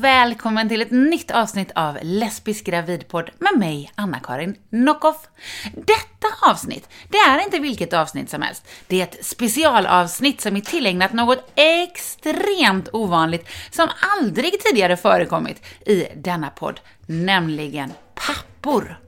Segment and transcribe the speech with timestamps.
[0.00, 5.28] och välkommen till ett nytt avsnitt av Lesbisk gravidpodd med mig, Anna-Karin Nockoff.
[5.74, 8.68] Detta avsnitt, det är inte vilket avsnitt som helst.
[8.86, 13.88] Det är ett specialavsnitt som är tillägnat något extremt ovanligt som
[14.18, 18.98] aldrig tidigare förekommit i denna podd, nämligen pappor.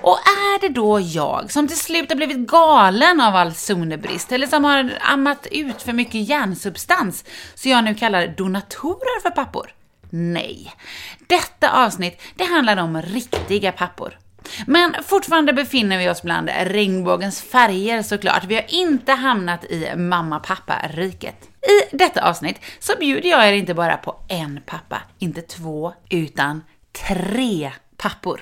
[0.00, 4.46] Och är det då jag som till slut har blivit galen av all zonebrist eller
[4.46, 7.24] som har ammat ut för mycket hjärnsubstans
[7.54, 9.72] så jag nu kallar donatorer för pappor?
[10.10, 10.72] Nej.
[11.26, 14.18] Detta avsnitt, det handlar om riktiga pappor.
[14.66, 18.44] Men fortfarande befinner vi oss bland regnbågens färger såklart.
[18.44, 21.48] Vi har inte hamnat i mamma-pappa-riket.
[21.62, 26.62] I detta avsnitt så bjuder jag er inte bara på en pappa, inte två, utan
[27.08, 28.40] tre pappor.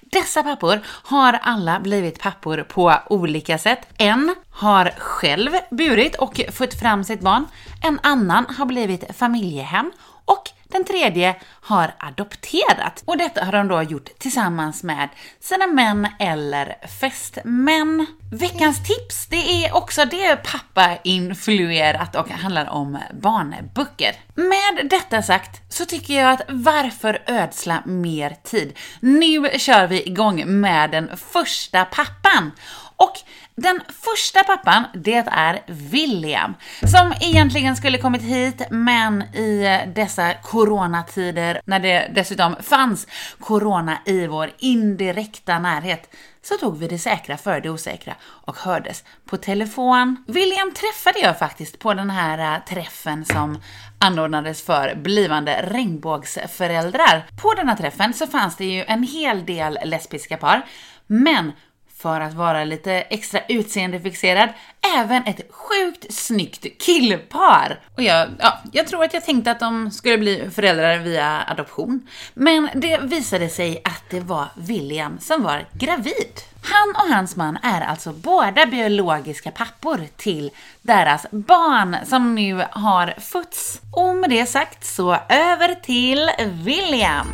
[0.00, 3.88] Dessa pappor har alla blivit pappor på olika sätt.
[3.98, 7.46] En har själv burit och fött fram sitt barn,
[7.82, 9.92] en annan har blivit familjehem
[10.24, 13.02] och den tredje har adopterat.
[13.04, 15.08] Och detta har de då gjort tillsammans med
[15.40, 18.06] sina män eller fästmän.
[18.32, 24.14] Veckans tips, det är också det pappa-influerat och handlar om barnböcker.
[24.34, 28.78] Med detta sagt så tycker jag att varför ödsla mer tid?
[29.00, 32.52] Nu kör vi igång med den första pappan.
[32.96, 33.12] Och
[33.56, 36.54] den första pappan, det är William,
[36.92, 43.06] som egentligen skulle kommit hit, men i dessa coronatider, när det dessutom fanns
[43.40, 49.04] corona i vår indirekta närhet, så tog vi det säkra för det osäkra och hördes
[49.24, 50.24] på telefon.
[50.28, 53.62] William träffade jag faktiskt på den här äh, träffen som
[53.98, 57.26] anordnades för blivande regnbågsföräldrar.
[57.42, 60.66] På denna träffen så fanns det ju en hel del lesbiska par,
[61.06, 61.52] men
[61.98, 64.48] för att vara lite extra utseendefixerad,
[64.96, 67.80] även ett sjukt snyggt killpar.
[67.94, 72.08] Och jag, ja, jag tror att jag tänkte att de skulle bli föräldrar via adoption.
[72.34, 76.40] Men det visade sig att det var William som var gravid.
[76.62, 80.50] Han och hans man är alltså båda biologiska pappor till
[80.82, 83.80] deras barn som nu har fötts.
[83.92, 86.30] Och med det sagt så över till
[86.64, 87.26] William.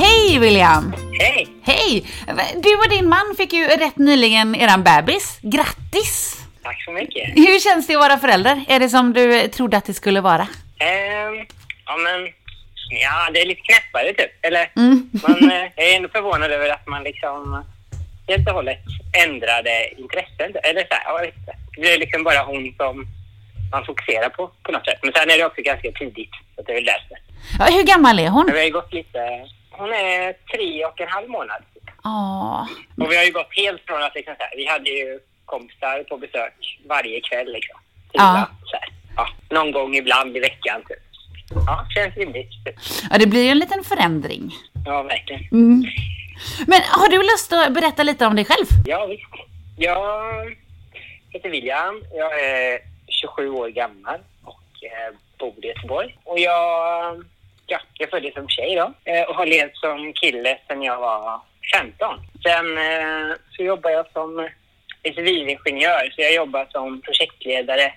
[0.00, 0.94] Hej William!
[1.20, 1.48] Hej!
[1.62, 2.04] Hej!
[2.62, 5.38] Du och din man fick ju rätt nyligen eran bebis.
[5.42, 6.40] Grattis!
[6.62, 7.28] Tack så mycket.
[7.36, 8.64] Hur känns det att vara förälder?
[8.68, 10.46] Är det som du trodde att det skulle vara?
[10.78, 11.34] Ehm,
[11.86, 12.20] ja men,
[13.02, 14.32] ja det är lite knäppare typ.
[14.42, 14.70] Eller,
[15.12, 17.64] man eh, är ändå förvånad över att man liksom
[18.28, 18.84] helt och hållet
[19.26, 20.50] ändrade intressen.
[20.62, 21.52] Eller så här, jag inte.
[21.74, 23.06] Det blir liksom bara hon som
[23.72, 24.98] man fokuserar på, på något sätt.
[25.02, 27.16] Men sen är det också ganska tidigt, så det är väl därför.
[27.58, 28.50] Ja, hur gammal är hon?
[28.54, 29.18] Vi har gått lite,
[29.70, 31.62] hon är tre och en halv månad.
[32.04, 32.66] Åh.
[33.04, 36.04] Och vi har ju gått helt från att liksom så här, vi hade ju kompisar
[36.08, 37.78] på besök varje kväll liksom.
[38.10, 38.48] Till Ja.
[39.16, 40.98] ja, någon gång ibland i veckan typ.
[41.66, 42.50] Ja, känns rimligt.
[42.64, 42.74] Typ.
[43.10, 44.52] Ja, det blir ju en liten förändring.
[44.86, 45.42] Ja, verkligen.
[45.52, 45.84] Mm.
[46.66, 48.66] Men har du lust att berätta lite om dig själv?
[48.86, 49.22] Ja, visst.
[49.76, 50.56] Jag
[51.30, 52.02] heter William.
[52.14, 52.78] Jag är
[53.08, 56.16] 27 år gammal och eh, bor i Göteborg.
[56.24, 57.24] Och jag,
[57.70, 61.40] ja, jag föddes som tjej då eh, och har levt som kille sedan jag var
[61.74, 62.16] 15.
[62.42, 64.48] Sen eh, så jobbar jag som
[65.02, 67.92] civilingenjör, så jag jobbar som projektledare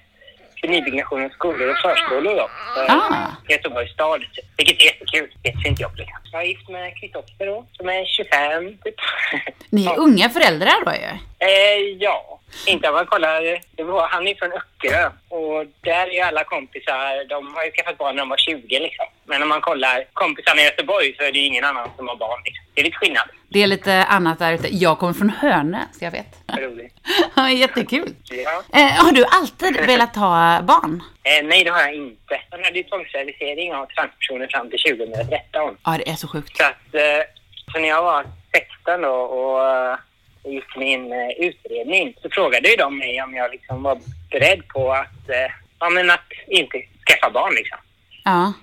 [0.61, 2.49] för nybyggnation av skolor och förskolor då.
[2.75, 3.35] För Ah.
[3.49, 4.21] Göteborgs stad,
[4.57, 5.29] vilket är jättekul.
[5.43, 6.22] Jättefint jobb liksom.
[6.33, 8.95] Jag är gift med Kristoffer då, som är 25 typ.
[9.69, 11.11] Ni är unga föräldrar då ju.
[11.47, 13.59] Eh, ja, inte om man kollar.
[13.75, 17.71] Det var, han är från Öckerö och där är ju alla kompisar, de har ju
[17.71, 19.05] skaffat barn när de var 20 liksom.
[19.25, 22.15] Men om man kollar kompisarna i Göteborg så är det ju ingen annan som har
[22.15, 22.65] barn liksom.
[22.73, 23.29] Det är lite skillnad.
[23.49, 24.75] Det är lite annat där ute.
[24.75, 26.35] Jag kommer från Hönö, så jag vet.
[26.57, 26.93] Roligt.
[27.35, 28.15] Ja, Jättekul.
[28.23, 28.63] Ja.
[28.79, 31.03] Eh, har du alltid velat ha barn?
[31.25, 32.41] Eh, nej, det har jag inte.
[32.51, 35.77] Man hade ju tvångssterilisering av transpersoner fram till 2013.
[35.85, 36.57] Ja, det är så sjukt.
[36.57, 37.23] Så att, eh,
[37.71, 39.97] så när jag var 16 då och eh,
[40.43, 43.99] gick min eh, utredning så frågade ju de mig om jag liksom var
[44.31, 47.77] beredd på att, eh, ja men att inte skaffa barn liksom.
[48.23, 48.53] Ja.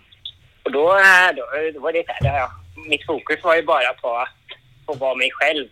[0.63, 1.45] Och då, eh, då,
[1.75, 2.51] då var det här, ja,
[2.89, 4.29] mitt fokus var ju bara på att
[4.87, 5.69] få vara mig själv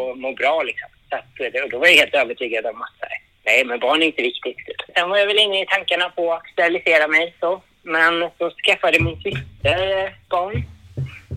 [0.00, 0.88] och må bra liksom.
[1.10, 3.00] Så att, då var jag helt övertygad om att
[3.48, 4.80] nej men barn är inte viktigt.
[4.94, 7.62] Sen var jag väl inne i tankarna på att sterilisera mig så.
[7.82, 10.62] Men så skaffade min syster eh, barn.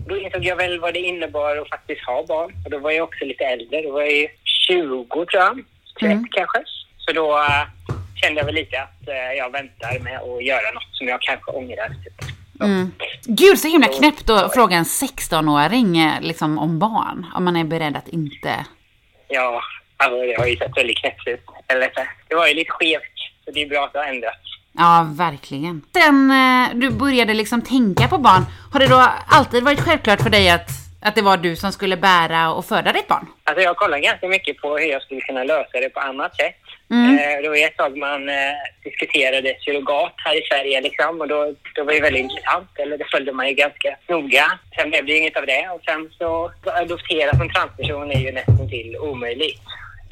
[0.06, 2.50] Då insåg jag väl vad det innebar att faktiskt ha barn.
[2.64, 3.82] Och då var jag också lite äldre.
[3.82, 5.64] Då var jag ju 20 tror jag.
[6.00, 6.26] 21 Mm.
[6.30, 6.58] kanske.
[6.98, 7.64] Så då äh,
[8.20, 11.50] kände jag väl lite att äh, jag väntar med att göra något som jag kanske
[11.50, 11.88] ångrar.
[11.88, 12.18] Typ.
[12.60, 12.92] Mm.
[13.24, 17.26] Gud, så himla knäppt att fråga en 16-åring eh, liksom, om barn.
[17.34, 18.66] Om man är beredd att inte...
[19.28, 19.62] Ja,
[20.02, 21.44] alltså, det har ju sett väldigt knäppt ut.
[21.68, 23.16] Eller så, det var ju lite skevt.
[23.44, 24.48] Så det är bra att det har ändrats.
[24.72, 25.82] Ja, verkligen.
[25.92, 30.30] Sen eh, du började liksom tänka på barn, har det då alltid varit självklart för
[30.30, 30.68] dig att,
[31.02, 33.26] att det var du som skulle bära och föda ditt barn?
[33.44, 36.56] Alltså jag kollar ganska mycket på hur jag skulle kunna lösa det på annat sätt.
[36.90, 37.18] Mm.
[37.18, 38.34] Eh, det var ett tag man eh,
[38.84, 42.68] diskuterade surrogat här i Sverige liksom och då, då var det väldigt intressant.
[42.78, 44.58] Eller det följde man ju ganska noga.
[44.76, 48.68] Sen blev det inget av det och sen så adoptera som transperson är ju nästan
[48.68, 49.60] till omöjligt.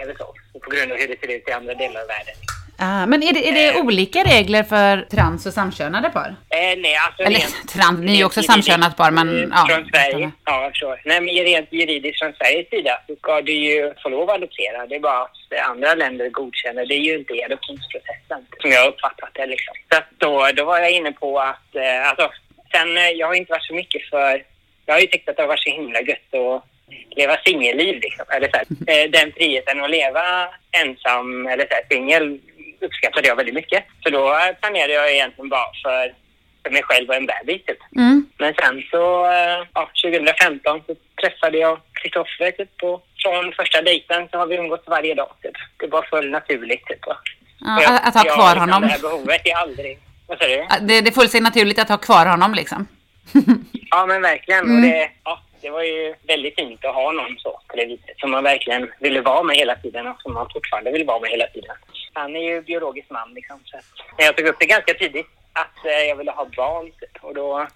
[0.03, 0.35] Eller så.
[0.65, 2.35] På grund av hur det ser ut i andra delar av världen.
[2.83, 6.29] Ah, men är det, är det olika regler för trans och samkönade par?
[6.49, 9.67] Eh, nej, alltså Eller rent- trans, ni är ju också samkönat par, men eh, ja.
[9.69, 10.31] Från Sverige.
[10.45, 11.01] Ja, förstår.
[11.05, 14.87] Nej, men rent juridiskt från Sveriges sida så ska du ju få lov att adoptera.
[14.87, 16.87] Det är bara att andra länder godkänner.
[16.87, 19.75] Det är ju inte i adoptionsprocessen som jag har uppfattat det liksom.
[19.93, 22.31] Så att då, då var jag inne på att, eh, alltså,
[22.73, 24.43] sen eh, jag har inte varit så mycket för,
[24.87, 26.65] jag har ju tyckt att det har varit så himla gött att
[27.11, 28.25] leva singelliv liksom.
[28.29, 32.39] Eller så här, eh, den friheten att leva ensam eller så här, singel
[32.81, 33.85] uppskattade jag väldigt mycket.
[34.03, 36.15] Så då planerade jag egentligen bara för,
[36.63, 37.79] för mig själv och en bebis typ.
[37.97, 38.27] Mm.
[38.39, 44.29] Men sen så, eh, ja, 2015 så träffade jag Kristoffer typ och från första dejten
[44.31, 45.57] så har vi umgåtts varje dag typ.
[45.77, 46.99] Det bara föll naturligt typ.
[47.07, 48.83] Ja, jag- att, ha jag, kvar liksom, honom.
[48.83, 49.99] Det här behovet är aldrig...
[50.27, 50.67] Vad sa du?
[50.81, 52.87] Det, det föll sig naturligt att ha kvar honom liksom.
[53.91, 54.65] Ja men verkligen.
[54.65, 54.77] Mm.
[54.77, 58.19] Och det, ja, det var ju väldigt fint att ha någon så på det viset
[58.19, 61.31] som man verkligen ville vara med hela tiden och som man fortfarande vill vara med
[61.31, 61.77] hela tiden.
[62.13, 63.61] Han är ju biologisk man liksom.
[63.65, 63.77] Så
[64.17, 67.25] men jag tog upp det ganska tidigt att eh, jag ville ha barn typ.
[67.25, 67.67] Och då,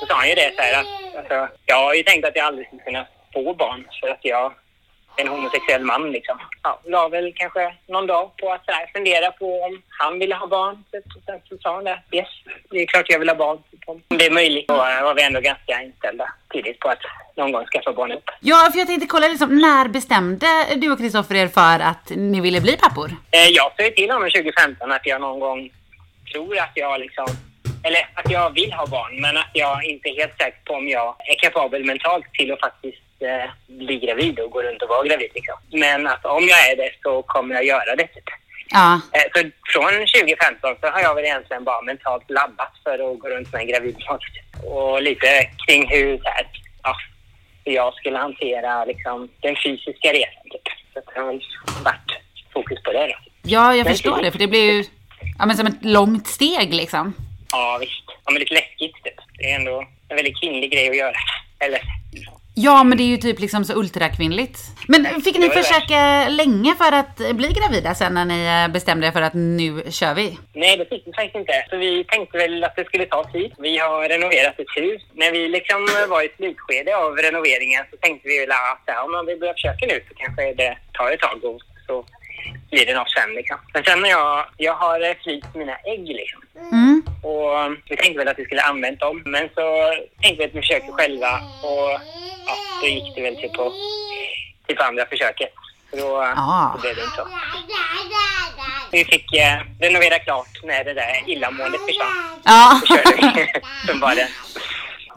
[0.00, 2.46] då sa han ju det så här att alltså, jag har ju tänkt att jag
[2.46, 4.52] aldrig skulle kunna få barn för att jag
[5.16, 6.38] en homosexuell man liksom.
[6.62, 10.34] Ja, la väl kanske någon dag på att så här, fundera på om han ville
[10.34, 10.84] ha barn.
[10.92, 11.04] Typ.
[11.16, 12.02] Och sen så sa han det.
[12.12, 12.28] Yes,
[12.70, 13.58] det är klart jag vill ha barn.
[13.70, 13.80] Typ.
[13.86, 14.70] Om det är möjligt.
[14.70, 17.02] Eh, var vi ändå ganska inställda tidigt på att
[17.36, 18.30] någon gång skaffa barn upp.
[18.40, 22.40] Ja, för jag tänkte kolla liksom, när bestämde du och Kristoffer er för att ni
[22.40, 23.10] ville bli pappor?
[23.30, 25.70] Eh, jag sa ju till honom 2015 att jag någon gång
[26.32, 27.26] tror att jag liksom
[27.84, 30.88] eller att jag vill ha barn, men att jag inte är helt säker på om
[30.88, 35.06] jag är kapabel mentalt till att faktiskt eh, bli gravid och gå runt och vara
[35.06, 35.30] gravid.
[35.34, 35.54] Liksom.
[35.70, 38.06] Men att om jag är det så kommer jag göra det.
[38.06, 38.24] Typ.
[38.68, 43.18] Ja, Eh, så från 2015 så har jag väl egentligen bara mentalt laddat för att
[43.18, 44.66] gå runt med en gravid mage.
[44.74, 46.46] Och lite kring hur, så här,
[46.82, 46.94] ja,
[47.64, 50.42] jag skulle hantera liksom, den fysiska resan.
[50.50, 50.62] Typ.
[50.94, 51.26] Så det har
[51.84, 52.12] varit
[52.52, 53.06] fokus på det.
[53.06, 53.14] Då.
[53.42, 54.84] ja jag Men förstår typ- det, för det blir ju
[55.38, 57.14] ja, men som ett långt steg liksom.
[57.52, 58.04] Ja, visst.
[58.24, 58.94] Ja, men lite läskigt.
[59.04, 59.14] Typ.
[59.38, 61.16] Det är ändå en väldigt kvinnlig grej att göra.
[61.58, 61.80] Eller,
[62.54, 64.58] Ja, men det är ju typ liksom så ultrakvinnligt.
[64.88, 69.10] Men fick ni försöka länge för att bli gravida sen när ni eh, bestämde er
[69.10, 70.38] för att nu kör vi?
[70.52, 71.52] nej, det fick vi faktiskt inte.
[71.70, 73.52] Så vi tänkte väl att det skulle ta tid.
[73.58, 75.02] Vi har renoverat ett hus.
[75.12, 79.26] När vi liksom var i slutskede av renoveringen så tänkte vi väl att ja, om
[79.26, 82.04] vi börjar försöka nu så kanske det tar ett tag och så
[82.70, 83.58] blir det något sen liksom.
[83.74, 86.40] Men sen när jag, jag har eh, fryst mina ägg liksom.
[86.72, 86.81] Mm.
[87.22, 89.22] Och vi tänkte väl att vi skulle använt dem.
[89.26, 89.64] Men så
[90.22, 91.32] tänkte vi att vi försöker själva.
[91.62, 91.90] Och
[92.46, 93.72] ja, då gick det väl till på,
[94.66, 95.52] till på andra försöket.
[95.90, 96.72] Så då, Ah.
[96.74, 97.28] då blev det inte så.
[98.92, 102.40] Vi fick eh, renovera klart när det där illamåendet försvann.
[102.44, 103.52] Ja, Så körde vi
[103.86, 104.14] som bara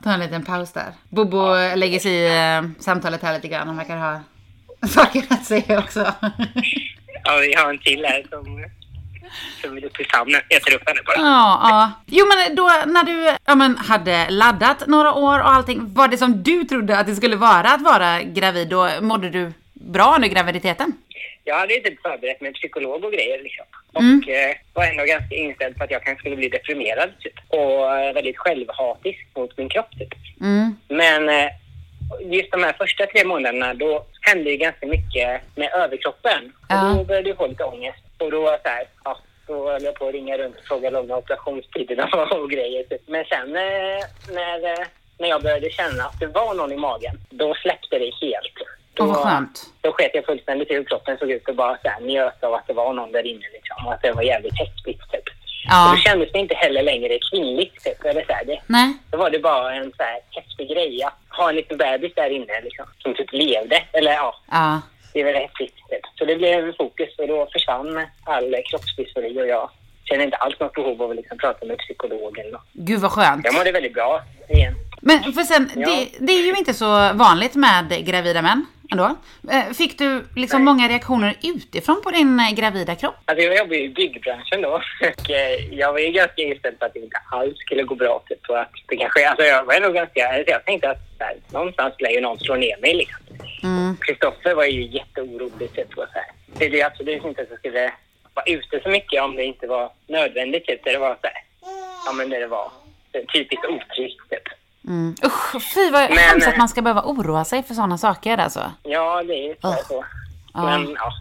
[0.03, 0.93] ta en liten paus där.
[1.09, 2.25] Bobo lägger sig i
[2.57, 3.67] eh, samtalet här lite grann.
[3.67, 4.19] Han verkar ha
[4.87, 6.13] saker att säga också.
[7.23, 8.65] Ja, vi har en till här som,
[9.99, 10.41] i famnen.
[10.49, 11.15] Jag tar upp henne bara.
[11.17, 11.91] Ja, ja.
[12.05, 16.17] Jo men då när du ja, men, hade laddat några år och allting, var det
[16.17, 18.67] som du trodde att det skulle vara att vara gravid?
[18.69, 20.93] Då mådde du bra under graviditeten?
[21.43, 23.65] Jag hade ju typ förberett med psykolog och grejer liksom.
[23.93, 24.21] Och Mm.
[24.27, 27.33] eh, var ändå ganska inställd på att jag kanske skulle bli deprimerad typ.
[27.47, 30.13] Och eh, väldigt självhatisk mot min kropp typ.
[30.41, 30.75] Mm.
[30.87, 31.49] Men eh,
[32.19, 36.53] just de här första tre månaderna då hände ju ganska mycket med överkroppen.
[36.69, 36.91] Ja.
[36.91, 38.03] Och då började jag få lite ångest.
[38.17, 40.63] Och då var jag så här, ja, då höll jag på att ringa runt och
[40.63, 42.83] fråga långa operationstiderna och grejer.
[42.83, 43.01] Typ.
[43.07, 44.85] Men sen eh, när, eh,
[45.17, 48.55] när jag började känna att det var någon i magen, då släppte det helt.
[48.93, 49.59] Då, Åh, vad skönt.
[49.81, 52.53] Då sket jag fullständigt i hur kroppen såg ut och bara så här, njöt av
[52.53, 53.85] att det var någon där inne liksom.
[53.85, 55.23] Och att det var jävligt häftigt typ.
[55.65, 55.91] Och Ja.
[55.95, 58.05] då kändes det inte heller längre kvinnligt typ.
[58.05, 58.93] Eller så här, det, Nej.
[59.11, 62.29] då var det bara en så här häftig grej att ha en liten bebis där
[62.29, 63.83] inne liksom, som typ levde.
[63.91, 64.81] Eller ja, Ja.
[65.13, 65.75] det är väl häftigt.
[65.89, 66.01] Typ.
[66.17, 69.69] Så det blev fokus och då försvann all kroppsdysfori och jag
[70.03, 72.67] känner inte alls något behov av att liksom prata med psykolog eller något.
[72.73, 73.45] Gud vad skönt.
[73.45, 74.73] Jag mådde väldigt bra igen.
[75.01, 75.89] Men för sen, Ja.
[75.89, 79.15] det, det är ju inte så vanligt med gravida män ändå.
[79.51, 80.73] Eh, Fick du liksom Nej.
[80.73, 83.15] många reaktioner utifrån på din eh, gravida kropp?
[83.25, 84.69] Alltså jag jobbar ju i byggbranschen då
[85.01, 88.23] och eh, jag var ju ganska inställd på att det inte alls skulle gå bra.
[88.29, 91.35] Typ, och att det kanske, alltså jag var nog ganska, alltså jag tänkte att här,
[91.49, 93.19] någonstans lär ju någon slå ner mig liksom.
[93.63, 93.97] Mm.
[94.01, 95.73] Kristoffer var ju jätteorolig.
[95.73, 96.31] Typ, och så här.
[96.57, 97.91] Det är absolut inte att jag skulle
[98.33, 100.65] vara ute så mycket om det inte var nödvändigt.
[100.65, 101.43] Typ, det var så här,
[102.05, 102.71] ja men det var
[103.33, 104.47] typiskt otryggt typ.
[104.87, 105.15] Mm.
[105.25, 108.37] Usch, fy vad Men, hemskt att eh, man ska behöva oroa sig för sådana saker
[108.37, 108.71] alltså.
[108.83, 109.67] Ja, det är ju så.
[109.67, 109.77] Ugh.
[109.87, 110.05] så.
[110.53, 111.11] Men ja,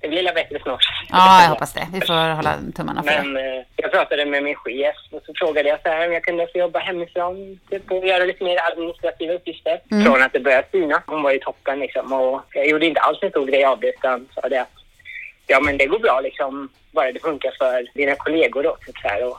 [0.00, 0.84] det blir väl bättre snart.
[1.08, 1.86] Ja, jag hoppas det.
[1.92, 3.22] Vi får hålla tummarna för det.
[3.22, 6.22] Men eh, jag pratade med min chef och så frågade jag så här om jag
[6.22, 9.80] kunde få jobba hemifrån typ, och göra lite mer administrativa uppgifter.
[9.90, 10.04] Mm.
[10.04, 11.02] Från att det började syna.
[11.06, 13.88] Hon var ju toppen liksom och jag gjorde inte alls en stor grej av det
[13.88, 14.72] utan sa det att
[15.46, 19.08] ja men det går bra liksom bara det funkar för dina kollegor då typ så
[19.08, 19.38] här och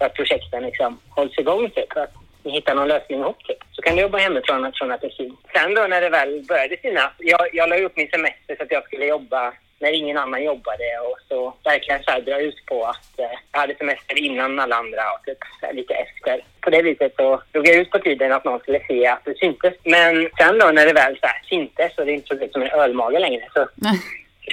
[0.00, 1.96] att projekten liksom hålls igång typ.
[1.96, 3.58] Att ni hittar någon lösning ihop typ.
[3.72, 5.38] Så kan du jobba hemifrån från att det syns.
[5.52, 7.12] Sen då när det väl började synas.
[7.18, 10.98] Jag, jag la upp min semester så att jag skulle jobba när ingen annan jobbade
[11.08, 14.76] och så verkligen så här dra ut på att eh, jag hade semester innan alla
[14.76, 15.38] andra och typ
[15.72, 16.44] lite efter.
[16.60, 19.38] På det viset så drog jag ut på tiden att någon skulle se att det
[19.38, 19.74] syntes.
[19.84, 22.62] Men sen då när det väl så här syntes och det inte såg ut som
[22.62, 23.68] en ölmage längre så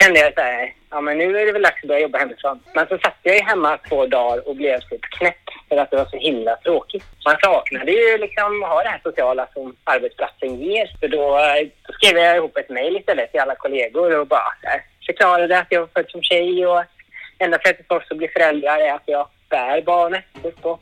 [0.02, 2.60] kände jag så här, ja men nu är det väl dags att börja jobba hemifrån.
[2.76, 5.98] Men så satt jag ju hemma två dagar och blev typ knäpp för att det
[5.98, 7.04] var så himla tråkigt.
[7.26, 10.86] Man saknade ju liksom att ha det här sociala som arbetsplatsen ger.
[11.00, 11.40] Så då,
[11.88, 15.68] då skrev jag ihop ett mejl istället till alla kollegor och bara här, förklarade att
[15.70, 16.84] jag var född som tjej och
[17.40, 20.24] enda sättet för oss att bli föräldrar är att jag bär barnet.
[20.44, 20.82] Typ, och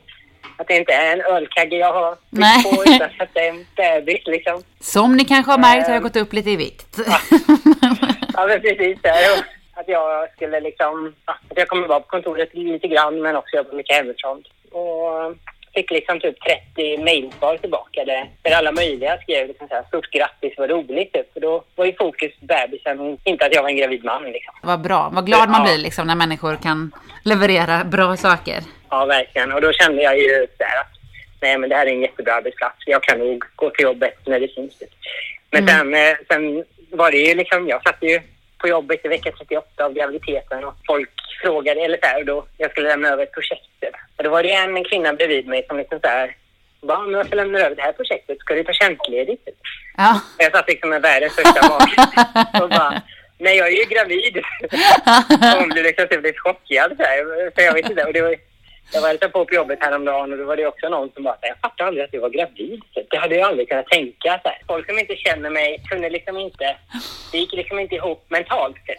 [0.58, 2.62] att det inte är en ölkagge jag har Nej.
[2.62, 4.62] på utan att det är en bebis liksom.
[4.80, 6.02] Som ni kanske har märkt har jag Ehm.
[6.02, 6.98] gått upp lite i vikt.
[7.06, 7.18] Ja,
[8.46, 8.98] men precis.
[9.78, 13.56] Att jag skulle liksom, ja, att jag kommer vara på kontoret lite grann men också
[13.56, 14.44] jobba mycket hemifrån.
[14.72, 15.34] Och
[15.74, 16.36] fick liksom typ
[16.74, 21.12] 30 mejlsvar tillbaka där, där alla möjliga skrev liksom så här, stort grattis, vad roligt
[21.12, 21.32] typ.
[21.32, 24.54] För då var ju fokus bebisen inte att jag var en gravid man liksom.
[24.62, 25.10] Vad bra.
[25.12, 25.64] Vad glad man Ja.
[25.72, 26.92] blir liksom när människor kan
[27.24, 28.60] leverera bra saker.
[28.90, 29.52] Ja, verkligen.
[29.52, 30.92] Och då kände jag ju så här att
[31.40, 32.76] nej, men det här är en jättebra arbetsplats.
[32.86, 34.78] Jag kan nog gå till jobbet när det syns.
[34.78, 34.88] Typ.
[35.50, 38.20] Men sen, eh, sen var det ju liksom, jag satt ju
[38.58, 41.10] på jobbet i vecka 38 av graviditeten och folk
[41.42, 43.84] frågade, eller så här, och då jag skulle lämna över ett projekt.
[44.16, 46.36] Och då var det en kvinna bredvid mig som liksom så här,
[46.82, 49.48] bara, men jag ska lämna över det här projektet, ska du ta tjänstledigt?
[49.96, 50.20] Ja.
[50.38, 51.96] Jag satt liksom med världens största mage
[52.62, 53.02] och bara,
[53.38, 54.36] nej jag är ju gravid.
[55.52, 58.04] Och hon blev liksom typ lite chockad så här, för jag vet inte.
[58.04, 58.36] Och det var,
[58.92, 61.36] jag var lite på på jobbet häromdagen och då var det också någon som bara,
[61.40, 62.82] jag fattade aldrig att du var gravid.
[63.10, 64.40] Det hade jag aldrig kunnat tänka.
[64.42, 64.58] Så här.
[64.66, 66.76] Folk som inte känner mig kunde liksom inte,
[67.32, 68.76] det gick liksom inte ihop mentalt.
[68.86, 68.98] Typ.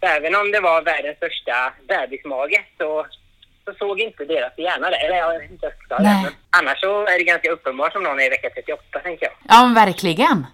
[0.00, 3.06] Så även om det var världens största bebismage så,
[3.64, 4.96] så såg inte deras hjärna det.
[4.96, 6.04] Eller jag vet inte, jag det.
[6.04, 9.34] Men annars så är det ganska uppenbart om någon är i vecka 38, tänker jag.
[9.48, 10.46] Ja, men verkligen.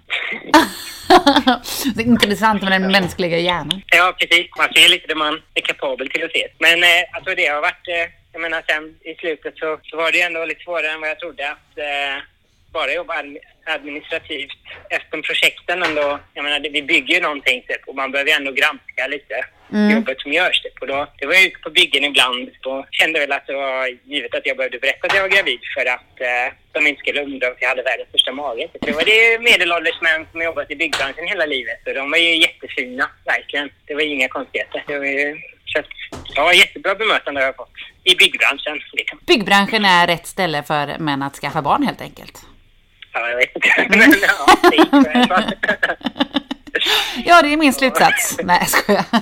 [1.94, 3.82] det är intressant med den mänskliga hjärnan.
[3.86, 4.46] Ja, precis.
[4.58, 6.48] Man ser lite det man är kapabel till att se.
[6.58, 10.12] Men eh, alltså det har varit, eh, jag menar sen i slutet så, så var
[10.12, 12.22] det ju ändå lite svårare än vad jag trodde att eh,
[12.72, 14.58] bara jobba admi- administrativt
[14.90, 16.18] efter projekten ändå.
[16.34, 19.90] Jag menar, vi bygger ju någonting typ och man behöver ju ändå granska lite Mm.
[19.90, 20.80] jobbet som görs typ.
[20.80, 23.86] Och då, det var jag ute på byggen ibland och kände väl att det var
[24.04, 27.22] givet att jag behövde berätta att jag var gravid för att eh, de inte skulle
[27.22, 28.68] undra att jag hade världens största mage.
[28.68, 28.82] typ.
[28.82, 32.36] Det var det medelålders män som jobbat i byggbranschen hela livet och de var ju
[32.36, 33.70] jättefina, verkligen.
[33.86, 34.84] Det var ju inga konstigheter.
[34.86, 35.36] Det var ju,
[35.66, 37.72] så att, ja, jättebra bemötande har jag fått
[38.04, 38.80] i byggbranschen.
[38.92, 39.18] Liksom.
[39.26, 42.42] Byggbranschen är rätt ställe för män att skaffa barn helt enkelt.
[43.12, 43.86] Ja, jag vet inte.
[43.98, 45.56] Men ja, det.
[47.24, 48.38] Ja, det är min slutsats.
[48.42, 49.04] Nej, jag skojar.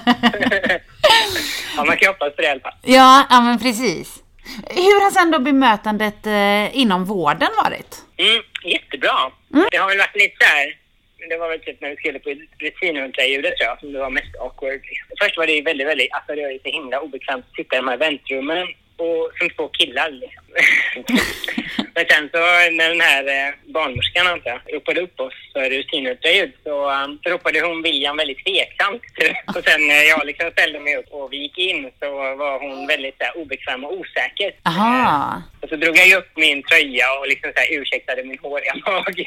[1.77, 2.73] ja, man kan hoppas på det i alla fall.
[2.83, 4.23] Ja, ja men precis.
[4.67, 7.97] Hur har sen då bemötandet eh, inom vården varit?
[8.17, 9.31] Mm, jättebra.
[9.71, 10.80] Det har väl varit lite så här.
[11.29, 14.37] Det var väl typ när vi skulle på rutinultraljudet tror jag som det var mest
[14.39, 14.81] awkward.
[15.23, 17.77] Först var det ju väldigt, väldigt, alltså det var ju så himla obekvämt att sitta
[17.77, 20.40] i de här väntrummen och som två killar liksom.
[21.95, 22.39] Men sen så
[22.71, 27.31] när den här eh, barnmorskan antar jag ropade upp oss för rutinultraljud så, um, så
[27.31, 29.03] ropade hon William väldigt tveksamt.
[29.57, 32.87] och sen när jag liksom ställde mig upp och vi gick in så var hon
[32.87, 34.53] väldigt så här, obekväm och osäker.
[34.63, 35.43] Aha.
[35.61, 39.27] Och så drog jag upp min tröja och liksom så här ursäktade min håriga mage.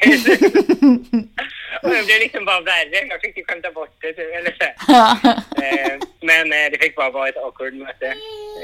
[1.82, 3.06] och det blev liksom bara värre.
[3.08, 4.18] Jag fick skämta bort det.
[4.38, 4.68] Eller så.
[5.62, 8.14] Eh, Men eh, det fick bara vara ett awkward möte.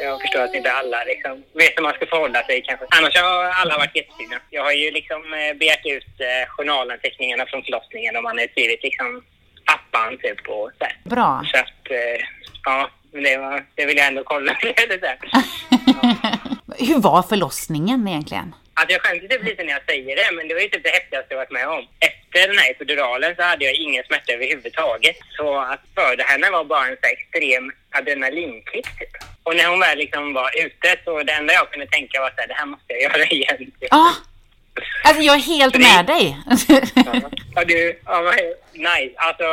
[0.03, 2.87] Jag förstår att inte alla liksom vet hur man ska förhålla sig kanske.
[2.99, 4.37] Annars har alla varit jättefina.
[4.51, 8.83] Jag har ju liksom eh, begärt ut eh, journalanteckningarna från förlossningen och man har skrivit
[8.83, 9.09] liksom
[9.71, 10.97] pappan typ och så här.
[11.05, 11.31] Bra.
[11.53, 12.19] Så att, eh,
[12.65, 14.53] ja, det, var, det vill jag ändå kolla.
[14.83, 15.19] Eller så här.
[16.89, 18.55] Hur var förlossningen egentligen?
[18.81, 20.91] Alltså jag skäms typ lite när jag säger det, men det var ju typ det
[20.99, 21.83] häftigaste jag varit med om.
[22.01, 25.17] Efter den här epiduralen så hade jag ingen smärta överhuvudtaget.
[25.37, 29.15] Så att föda henne var bara en så extrem adrenalinkick typ.
[29.43, 32.37] Och när hon väl liksom var ute så det enda jag kunde tänka var att
[32.37, 33.59] det här måste jag göra igen.
[33.59, 33.89] Typ.
[33.91, 34.15] Ja,
[35.05, 36.37] alltså jag är helt med dig.
[37.55, 38.33] Ja, du, ja,
[38.73, 39.15] nice.
[39.17, 39.45] Alltså,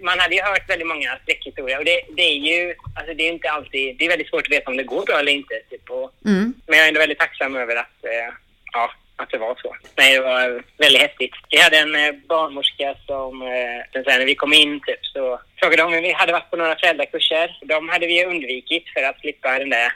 [0.00, 3.32] man hade ju hört väldigt många skräckhistorier och det, det är ju, alltså det är
[3.32, 5.54] inte alltid, det är väldigt svårt att veta om det går bra eller inte.
[5.70, 6.54] Typ, och, Mm.
[6.66, 8.34] Men jag är ändå väldigt tacksam över att, eh,
[8.72, 9.76] ja, att det var så.
[9.96, 11.34] Nej, det var eh, väldigt häftigt.
[11.50, 15.82] Vi hade en eh, barnmorska som, eh, sen när vi kom in typ så frågade
[15.82, 17.58] om vi hade varit på några föräldrakurser.
[17.62, 19.92] De hade vi undvikit för att slippa den där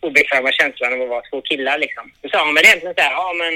[0.00, 2.12] obekväma känslan av att vara två killar liksom.
[2.22, 3.54] Då sa hon väl egentligen såhär, ja men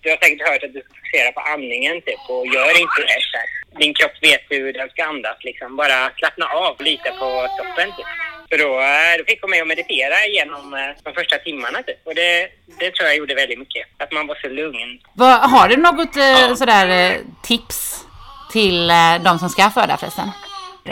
[0.00, 3.20] du har säkert hört att du ska fokusera på andningen typ och gör inte det
[3.30, 3.48] så här.
[3.80, 5.76] Din kropp vet hur den ska andas liksom.
[5.76, 8.10] Bara slappna av och lita på toppen typ.
[8.52, 12.00] Så då, eh, då fick hon mig att meditera genom eh, de första timmarna typ.
[12.04, 12.48] Och det,
[12.80, 13.86] det tror jag gjorde väldigt mycket.
[13.98, 14.98] Att man var så lugn.
[15.14, 18.04] Vad, har du något eh, sådär eh, tips
[18.50, 18.92] till
[19.24, 20.30] de som ska föda förresten?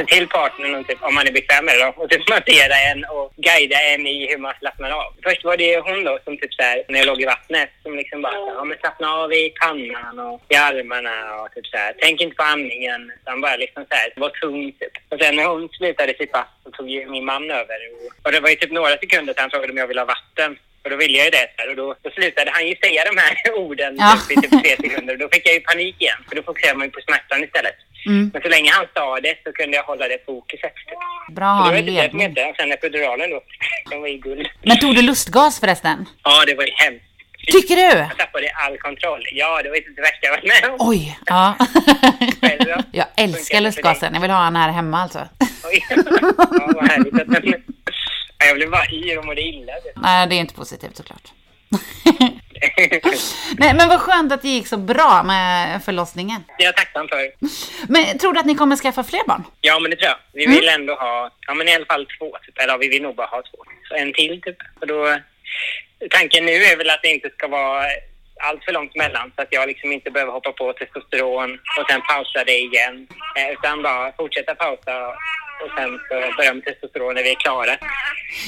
[0.06, 3.32] Till partnern typ, om man är bekväm med det då, och typ massera en och
[3.36, 5.14] guida en i hur man slappnar av.
[5.22, 7.96] Först var det hon då som typ så här, när jag låg i vattnet, som
[7.96, 11.94] liksom bara ja men slappna av i pannan och i armarna och typ så här.
[11.98, 14.92] Tänk inte på andningen, utan bara liksom så här, var tung typ.
[15.08, 18.32] Och sen när hon slutade sitt pass så tog ju min man över och, och
[18.32, 20.58] det var ju typ några sekunder till han frågade om jag ville ha vatten.
[20.84, 23.16] Och då ville jag ju det här, och då, då slutade han ju säga de
[23.20, 24.18] här orden Ja.
[24.28, 25.14] typ, i typ tre sekunder.
[25.14, 27.74] Och då fick jag ju panik igen, för då fokuserade man ju på smärtan istället.
[28.06, 28.30] Mm.
[28.32, 30.72] Men så länge han sa det så kunde jag hålla det fokuset.
[31.32, 32.54] Bra Så det var en inte det ledning.
[32.56, 33.40] sen epiduralen då,
[33.90, 34.46] den var ju guld.
[34.62, 36.08] Men tog du lustgas förresten?
[36.24, 37.04] Ja, det var ju hemskt.
[37.52, 37.82] Tycker du?
[37.98, 39.22] Jag tappade all kontroll.
[39.32, 40.76] Ja, det var inte det värsta jag varit med om.
[40.88, 41.54] Oj, ja.
[42.92, 44.14] Jag älskar lustgasen.
[44.14, 45.28] Jag vill ha den här hemma alltså.
[45.64, 45.84] Oj.
[45.90, 47.54] Ja, vad härligt att den...
[48.38, 49.72] Ja, Jag blev bara yr och mådde illa.
[49.96, 51.22] Nej, det är inte positivt såklart.
[53.58, 56.44] Nej, men vad skönt att det gick så bra med förlossningen.
[56.58, 57.30] Det är jag tacksam för.
[57.88, 59.44] Men tror du att ni kommer skaffa fler barn?
[59.60, 60.18] Ja, men det tror jag.
[60.32, 62.58] Vi vill ändå ha, ja men i alla fall två typ.
[62.58, 63.58] Eller ja, vi vill nog bara ha två.
[63.88, 64.56] Så en till typ.
[64.80, 65.18] Och då,
[66.10, 67.84] tanken nu är väl att det inte ska vara
[68.42, 72.00] allt för långt mellan så att jag liksom inte behöver hoppa på testosteron och sen
[72.00, 73.06] pausa det igen.
[73.36, 74.94] Eh, utan bara fortsätta pausa
[75.64, 77.76] och sen så börja med testosteron när vi är klara.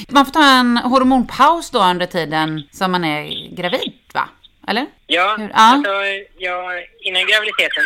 [0.09, 4.29] Man får ta en hormonpaus då under tiden som man är gravid, va?
[4.67, 4.85] Eller?
[5.07, 5.53] Ja, Hur- ja.
[5.53, 5.91] Alltså,
[6.37, 6.63] jag,
[6.99, 7.83] innan graviditeten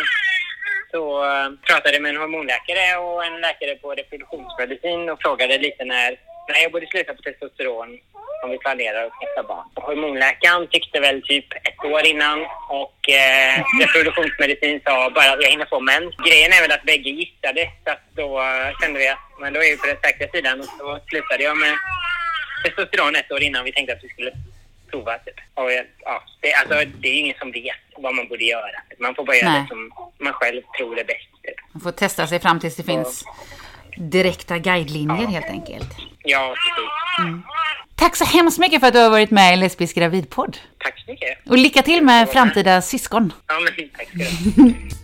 [0.90, 5.84] så eh, pratade jag med en hormonläkare och en läkare på reproduktionsmedicin och frågade lite
[5.84, 6.16] när,
[6.48, 7.98] när jag borde sluta på testosteron
[8.44, 9.66] om vi planerar att skaffa barn.
[9.74, 15.66] Hormonläkaren tyckte väl typ ett år innan och eh, reproduktionsmedicin sa bara att jag hinner
[15.66, 16.14] få mens.
[16.28, 19.60] Grejen är väl att bägge gissade så att då eh, kände vi att men då
[19.60, 21.74] är vi på den säkra sidan och så slutade jag med
[22.64, 24.32] testosteron ett år innan vi tänkte att vi skulle
[24.90, 25.18] prova.
[25.18, 25.34] Typ.
[25.54, 25.70] Och,
[26.04, 28.78] ja, det, alltså, det är ingen som vet vad man borde göra.
[28.98, 29.62] Man får bara göra Nej.
[29.62, 31.28] det som man själv tror är bäst.
[31.42, 31.54] Typ.
[31.72, 33.24] Man får testa sig fram tills det finns
[33.96, 35.88] direkta guidelinjer helt enkelt.
[36.30, 37.44] Ja, precis.
[37.94, 40.56] Tack så hemskt mycket för att du har varit med i Lesbisk gravidpodd.
[40.78, 41.38] Tack så mycket.
[41.46, 43.32] Och lycka till med framtida syskon.
[43.46, 44.74] Ja, men tack ska du.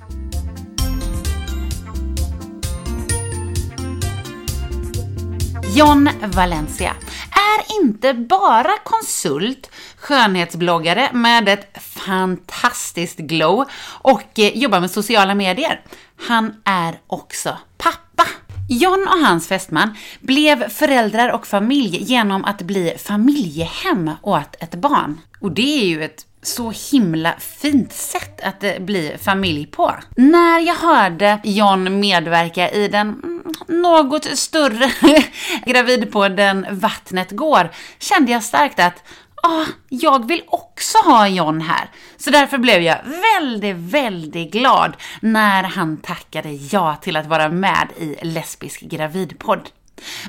[5.77, 6.97] John Valencia
[7.31, 15.81] är inte bara konsult, skönhetsbloggare med ett fantastiskt glow och eh, jobbar med sociala medier.
[16.29, 18.27] Han är också pappa.
[18.69, 25.21] John och hans fästman blev föräldrar och familj genom att bli familjehem åt ett barn.
[25.41, 29.95] Och det är ju ett så himla fint sätt att eh, bli familj på.
[30.17, 34.91] När jag hörde John medverka i den mm, något större
[35.67, 39.03] gravidpodden Vattnet går kände jag starkt att
[39.45, 41.91] ah, jag vill också ha John här.
[42.17, 47.89] Så därför blev jag väldigt, väldigt glad när han tackade ja till att vara med
[47.97, 49.69] i Lesbisk gravidpodd.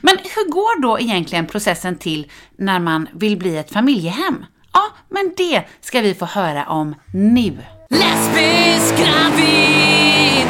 [0.01, 4.45] Men hur går då egentligen processen till när man vill bli ett familjehem?
[4.73, 7.57] Ja, men det ska vi få höra om nu.
[7.89, 10.45] Lesbisk gravidpodd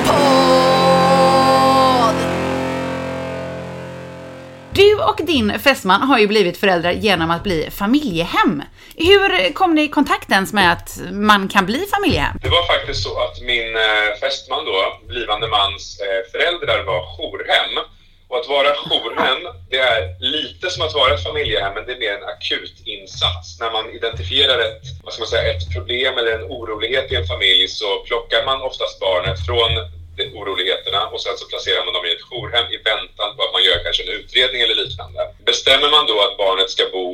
[4.75, 8.63] Du och din fästman har ju blivit föräldrar genom att bli familjehem.
[8.95, 12.37] Hur kom ni i kontakt ens med att man kan bli familjehem?
[12.41, 17.73] Det var faktiskt så att min eh, fästman då, blivande mans eh, föräldrar var jourhem.
[18.27, 21.99] Och att vara jourhem, det är lite som att vara ett familjehem, men det är
[21.99, 23.59] mer en akut insats.
[23.59, 27.27] När man identifierar ett, vad ska man säga, ett problem eller en orolighet i en
[27.33, 29.71] familj så plockar man oftast barnet från
[30.23, 33.63] oroligheterna och sen så placerar man dem i ett jourhem i väntan på att man
[33.63, 35.19] gör kanske en utredning eller liknande.
[35.45, 37.07] Bestämmer man då att barnet ska bo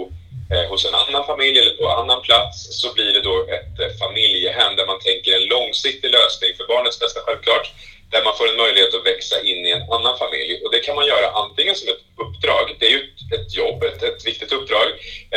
[0.53, 3.91] eh, hos en annan familj eller på annan plats så blir det då ett eh,
[4.03, 7.67] familjehem där man tänker en långsiktig lösning för barnets bästa självklart.
[8.11, 10.61] Där man får en möjlighet att växa in i en annan familj.
[10.63, 13.01] Och det kan man göra antingen som ett uppdrag, det är ju
[13.37, 14.87] ett, jobb, ett, ett viktigt uppdrag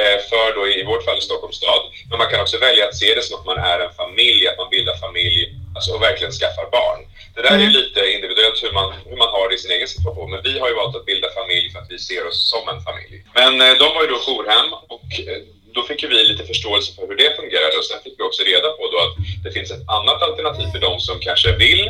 [0.00, 1.82] eh, för då i vårt fall Stockholms stad.
[2.10, 4.58] Men man kan också välja att se det som att man är en familj, att
[4.58, 7.00] man bildar familj alltså, och verkligen skaffar barn.
[7.34, 9.88] Det där är lite individuellt individuellt hur man, hur man har det i sin egen
[9.88, 10.30] situation.
[10.30, 12.80] Men vi har ju valt att bilda familj för att vi ser oss som en
[12.88, 13.16] familj.
[13.34, 15.40] Men eh, de var ju då jourhem och eh,
[15.74, 18.42] då fick ju vi lite förståelse för hur det fungerade och sen fick vi också
[18.42, 21.82] reda på då att det finns ett annat alternativ för de som kanske vill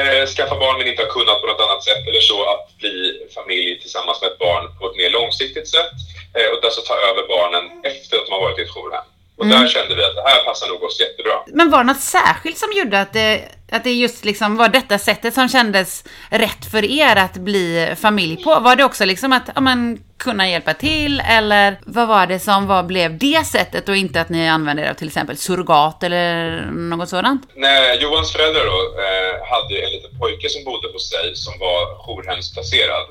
[0.00, 2.96] eh, skaffa barn men inte har kunnat på något annat sätt eller så att bli
[3.38, 5.96] familj tillsammans med ett barn på ett mer långsiktigt sätt
[6.36, 9.06] eh, och alltså ta över barnen efter att de har varit i ett jourhem.
[9.36, 11.32] Och där kände vi att det här passar nog oss jättebra.
[11.46, 14.98] Men var det något särskilt som gjorde att det, att det just liksom var detta
[14.98, 18.60] sättet som kändes rätt för er att bli familj på?
[18.60, 22.66] Var det också liksom att ja, men, kunna hjälpa till eller vad var det som
[22.66, 26.60] var, blev det sättet och inte att ni använde er av till exempel surrogat eller
[26.70, 27.42] något sådant?
[27.56, 31.80] När Johans föräldrar då, eh, hade en liten pojke som bodde hos sig som var
[32.06, 33.06] jourhemsplacerad.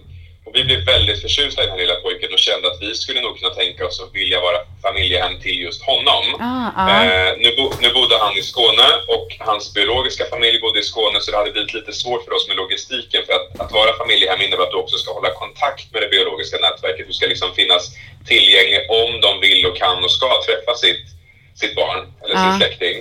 [0.53, 3.21] Och vi blev väldigt förtjusta i den här lilla pojken och kände att vi skulle
[3.21, 6.23] nog kunna tänka oss att vilja vara familjehem till just honom.
[6.39, 7.03] Ah, ah.
[7.05, 11.21] Eh, nu, bo, nu bodde han i Skåne och hans biologiska familj bodde i Skåne
[11.21, 14.41] så det hade blivit lite svårt för oss med logistiken för att, att vara familjehem
[14.41, 17.07] innebär att du också ska hålla kontakt med det biologiska nätverket.
[17.07, 17.83] Du ska liksom finnas
[18.27, 21.05] tillgänglig om de vill och kan och ska träffa sitt,
[21.55, 22.57] sitt barn eller sin Ja.
[22.57, 22.95] släkting.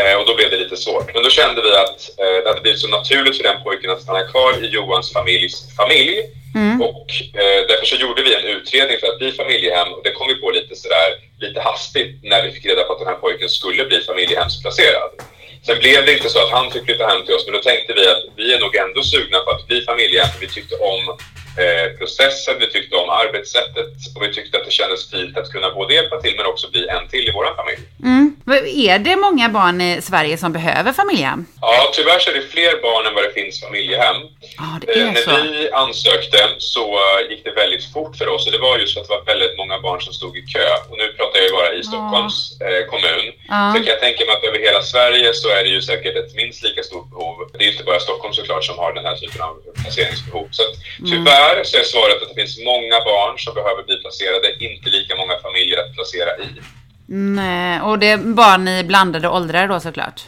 [0.00, 1.14] Eh, och då blev det lite svårt.
[1.14, 4.02] Men då kände vi att eh, det hade blivit så naturligt för den pojken att
[4.02, 6.16] stanna kvar i Johans familjs familj.
[6.54, 6.82] Mm.
[6.82, 7.06] Och
[7.40, 10.34] eh, därför så gjorde vi en utredning för att bli familjehem och det kom vi
[10.34, 13.84] på lite sådär lite hastigt när vi fick reda på att den här pojken skulle
[13.84, 15.10] bli familjehemsplacerad.
[15.66, 17.92] Sen blev det inte så att han fick flytta hem till oss men då tänkte
[17.92, 21.18] vi att vi är nog ändå sugna på att bli familjehem för vi tyckte om
[21.62, 23.86] eh, processen, vi tyckte om arbetssättet
[24.16, 26.88] och vi tyckte att det kändes fint att kunna både hjälpa till men också bli
[26.88, 27.78] en till i vår familj.
[28.02, 28.36] Mm.
[28.90, 31.46] Är det många barn i Sverige som behöver familjehem?
[31.60, 34.16] Ja, tyvärr så är det fler barn än vad det finns familjehem.
[34.58, 35.42] Ja, det Eh, är när så.
[35.42, 39.00] vi ansökte så eh, gick det väldigt fort för oss och det var just för
[39.00, 40.66] att det var väldigt många barn som stod i kö.
[40.90, 43.24] Och nu pratar jag ju bara i Stockholms eh, kommun.
[43.48, 43.60] Ja.
[43.72, 46.34] Så kan jag tänka mig att över hela Sverige så är det ju säkert ett
[46.34, 47.34] minst lika stort behov.
[47.58, 50.48] Det är inte bara Stockholm såklart som har den här typen av placeringsbehov.
[50.50, 51.10] Så att, Mm.
[51.44, 55.16] Tyvärr så är svaret att det finns många barn som behöver bli placerade, inte lika
[55.16, 56.46] många familjer att placera i.
[57.06, 60.22] Nej, och det är barn i blandade åldrar då såklart.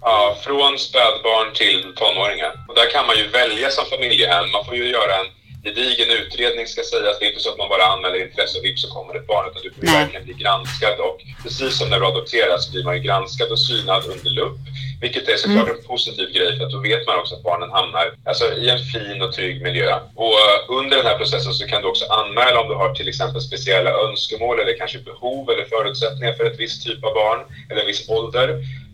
[0.00, 2.52] Ja, från spädbarn till tonåringar.
[2.68, 4.50] Och där kan man ju välja som familjehem.
[4.50, 5.26] Man får ju göra en
[5.64, 7.18] gedigen utredning ska sägas.
[7.18, 9.26] Det är inte så att man bara anmäler intresse och vips så kommer det ett
[9.26, 9.44] barn.
[9.48, 9.94] Utan du Nej.
[9.94, 11.00] verkligen bli granskad.
[11.00, 14.58] Och precis som när du adopterar så blir man ju granskad och synad under lupp.
[15.00, 18.06] Vilket är såklart en positiv grej för att då vet man också att barnen hamnar
[18.24, 19.98] alltså, i en fin och trygg miljö.
[20.14, 23.08] Och eh, under den här processen så kan du också anmäla om du har till
[23.08, 27.80] exempel speciella önskemål eller kanske behov eller förutsättningar för ett visst typ av barn eller
[27.80, 28.48] en viss ålder.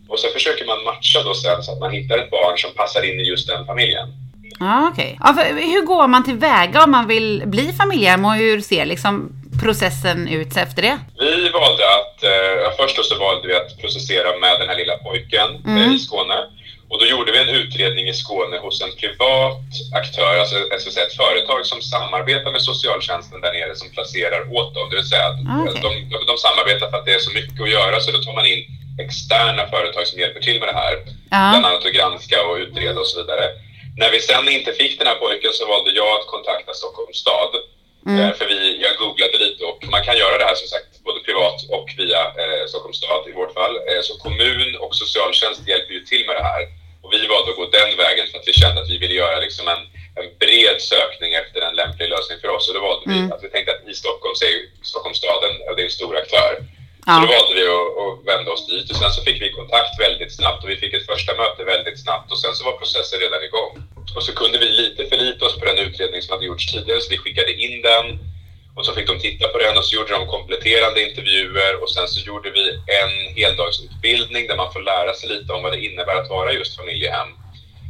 [0.09, 3.03] Och så försöker man matcha då sen så att man hittar ett barn som passar
[3.03, 4.09] in i just den familjen.
[4.61, 5.19] Ja, okej.
[5.25, 9.33] Ja, för hur går man tillväga om man vill bli familjehem och hur ser liksom
[9.65, 10.99] processen ut efter det?
[11.19, 15.49] Vi valde att, eh, först så valde vi att processera med den här lilla pojken
[15.79, 16.39] eh, i Skåne.
[16.91, 19.63] Och då gjorde vi en utredning i Skåne hos en privat
[20.01, 20.57] aktör, alltså
[21.01, 24.87] ett företag som samarbetar med socialtjänsten där nere som placerar åt dem.
[24.91, 25.81] Det vill säga att Ah, okej.
[25.83, 28.35] de, de, de samarbetar för att det är så mycket att göra så då tar
[28.41, 28.61] man in
[29.05, 30.95] externa företag som hjälper till med det här.
[31.31, 31.43] Ja.
[31.51, 33.45] Bland annat att granska och utreda och så vidare.
[34.01, 37.53] När vi sen inte fick den här pojken så valde jag att kontakta Stockholms stad.
[38.09, 41.21] Eh, För vi, jag googlade lite och man kan göra det här som sagt både
[41.21, 43.75] privat och via eh, Stockholms stad i vårt fall.
[43.89, 46.63] Eh, så kommun och socialtjänst hjälper ju till med det här.
[47.03, 49.37] Och vi valde att gå den vägen för att vi kände att vi ville göra
[49.47, 49.83] liksom en,
[50.21, 52.69] en bred sökning efter en lämplig lösning för oss.
[52.69, 54.55] Och då valde vi att vi tänkte att i Stockholm så är
[54.93, 56.53] Stockholms stad en, det är en stor aktör.
[57.09, 60.01] Så då valde vi att, att vända oss dit och sen så fick vi kontakt
[60.07, 63.21] väldigt snabbt och vi fick ett första möte väldigt snabbt och sen så var processen
[63.21, 63.73] redan igång.
[64.17, 67.11] Och så kunde vi lite förlita oss på den utredning som hade gjorts tidigare så
[67.11, 68.07] vi skickade in den
[68.77, 72.09] och så fick de titta på den och så gjorde de kompletterande intervjuer och sen
[72.09, 72.65] så gjorde vi
[73.01, 76.77] en heldagsutbildning där man får lära sig lite om vad det innebär att vara just
[76.77, 77.29] familjehem.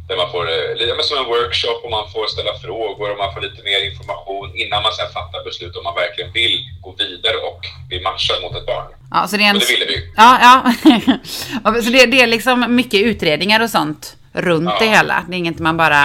[0.08, 3.34] Där man får, eh, men som en workshop och man får ställa frågor och man
[3.34, 7.36] får lite mer information innan man sen fattar beslut om man verkligen vill gå vidare
[7.36, 8.86] och bli matchad mot ett barn.
[9.10, 9.56] Ja, så det är en...
[9.56, 10.12] Och det ville vi.
[10.16, 10.54] Ja, ja.
[11.64, 14.76] Ja, så det, det är liksom mycket utredningar och sånt runt Ja.
[14.80, 15.24] det hela.
[15.28, 16.02] Det är inget man bara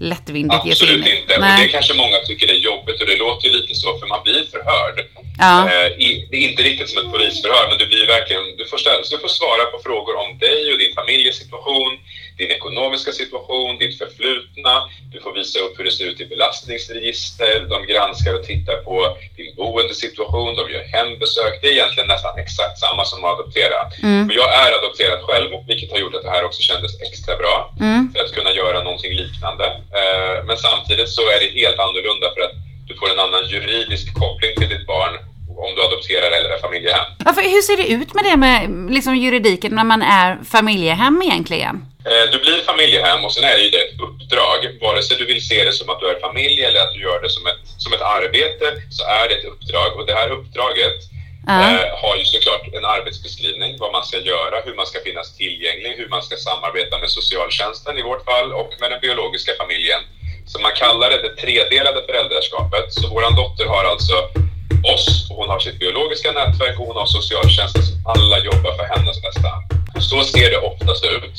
[0.00, 1.20] lättvindigt ger sig in Absolut i.
[1.20, 1.34] inte.
[1.34, 1.68] Och det Nej.
[1.68, 4.96] kanske många tycker är jobbigt och det låter ju lite så för man blir förhörd.
[5.38, 5.54] Ja.
[5.72, 5.88] Eh,
[6.30, 9.18] det är inte riktigt som ett polisförhör men du blir verkligen, du får, ställa, du
[9.18, 11.92] får svara på frågor om dig och din familjesituation,
[12.38, 14.74] din ekonomiska situation, ditt förflutna.
[15.12, 17.66] Du får visa upp hur det ser ut i belastningsregister.
[17.68, 21.54] De granskar och tittar på din boendesituation, de gör hembesök.
[21.62, 23.78] Det är egentligen nästan exakt samma som att adoptera.
[24.02, 24.26] Mm.
[24.28, 27.74] Och jag är adopterad själv vilket har gjort att det här också kändes extra bra
[27.80, 28.12] Mm.
[28.12, 29.64] för att kunna göra någonting liknande.
[29.98, 32.54] Eh, Men samtidigt så är det helt annorlunda för att
[32.88, 35.14] du får en annan juridisk koppling till ditt barn
[35.56, 37.04] om du adopterar eller är familjehem.
[37.24, 38.56] Ja, hur ser det ut med det med
[38.96, 41.76] liksom juridiken när man är familjehem egentligen?
[42.10, 45.24] Eh, Du blir familjehem och sen är det ju det ett uppdrag, vare sig du
[45.24, 47.62] vill se det som att du är familj eller att du gör det som ett,
[47.84, 50.96] som ett arbete så är det ett uppdrag och det här uppdraget
[51.48, 55.90] eh, har ju såklart en arbetsbeskrivning, vad man ska göra, hur man ska finnas tillgänglig,
[56.00, 60.00] hur man ska samarbeta med socialtjänsten i vårt fall och med den biologiska familjen.
[60.46, 62.86] Så man kallar det det tredelade föräldraskapet.
[62.94, 64.16] Så våran dotter har alltså
[64.94, 69.22] oss, hon har sitt biologiska nätverk och hon har socialtjänsten som alla jobbar för hennes
[69.22, 69.50] bästa.
[70.00, 71.36] Så ser det oftast ut.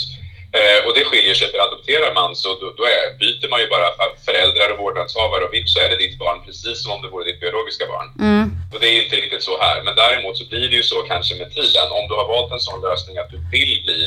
[0.59, 3.67] Eh, och det skiljer sig för adopterar man så då, då är, byter man ju
[3.75, 7.01] bara för- föräldrar och vårdnadshavare och vips så är det ditt barn precis som om
[7.01, 8.07] det vore ditt biologiska barn.
[8.19, 8.45] Mm.
[8.73, 9.77] Och det är inte riktigt så här.
[9.85, 11.87] Men däremot så blir det ju så kanske med tiden.
[11.99, 13.99] Om du har valt en sån lösning att du vill bli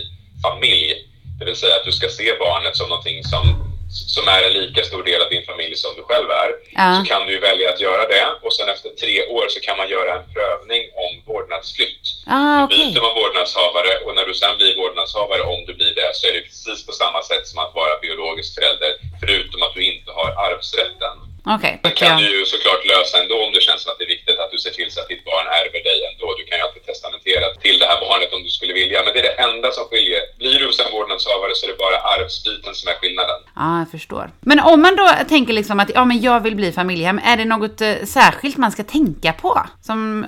[0.47, 0.95] familj,
[1.39, 3.45] det vill säga att du ska se barnet som någonting som,
[3.91, 6.89] som är en lika stor del av din familj som du själv är, Ja.
[6.99, 8.27] så kan du välja att göra det.
[8.43, 12.05] Och sen efter tre år så kan man göra en prövning om vårdnadsflytt.
[12.27, 12.79] Ah, Då okej.
[12.79, 16.33] byter man vårdnadshavare och när du sen blir vårdnadshavare, om du blir det, så är
[16.33, 20.31] det precis på samma sätt som att vara biologisk förälder, förutom att du inte har
[20.47, 21.17] arvsrätten.
[21.57, 21.81] Okej.
[21.83, 24.18] Det kan du ju såklart lösa ändå om det känns som att det är viktigt
[24.59, 26.27] du ser till så att ditt barn ärver dig ändå.
[26.39, 28.99] Du kan ju alltid testamentera till det här barnet om du skulle vilja.
[29.05, 30.23] Men det är det enda som skiljer.
[30.41, 33.41] Blir du sen vårdnadshavare så är det bara arvsbiten som är skillnaden.
[33.61, 34.25] Ja, jag förstår.
[34.51, 37.45] Men om man då tänker liksom att ja, men jag vill bli familjehem, är det
[37.55, 39.53] något eh, särskilt man ska tänka på?
[39.89, 40.27] Som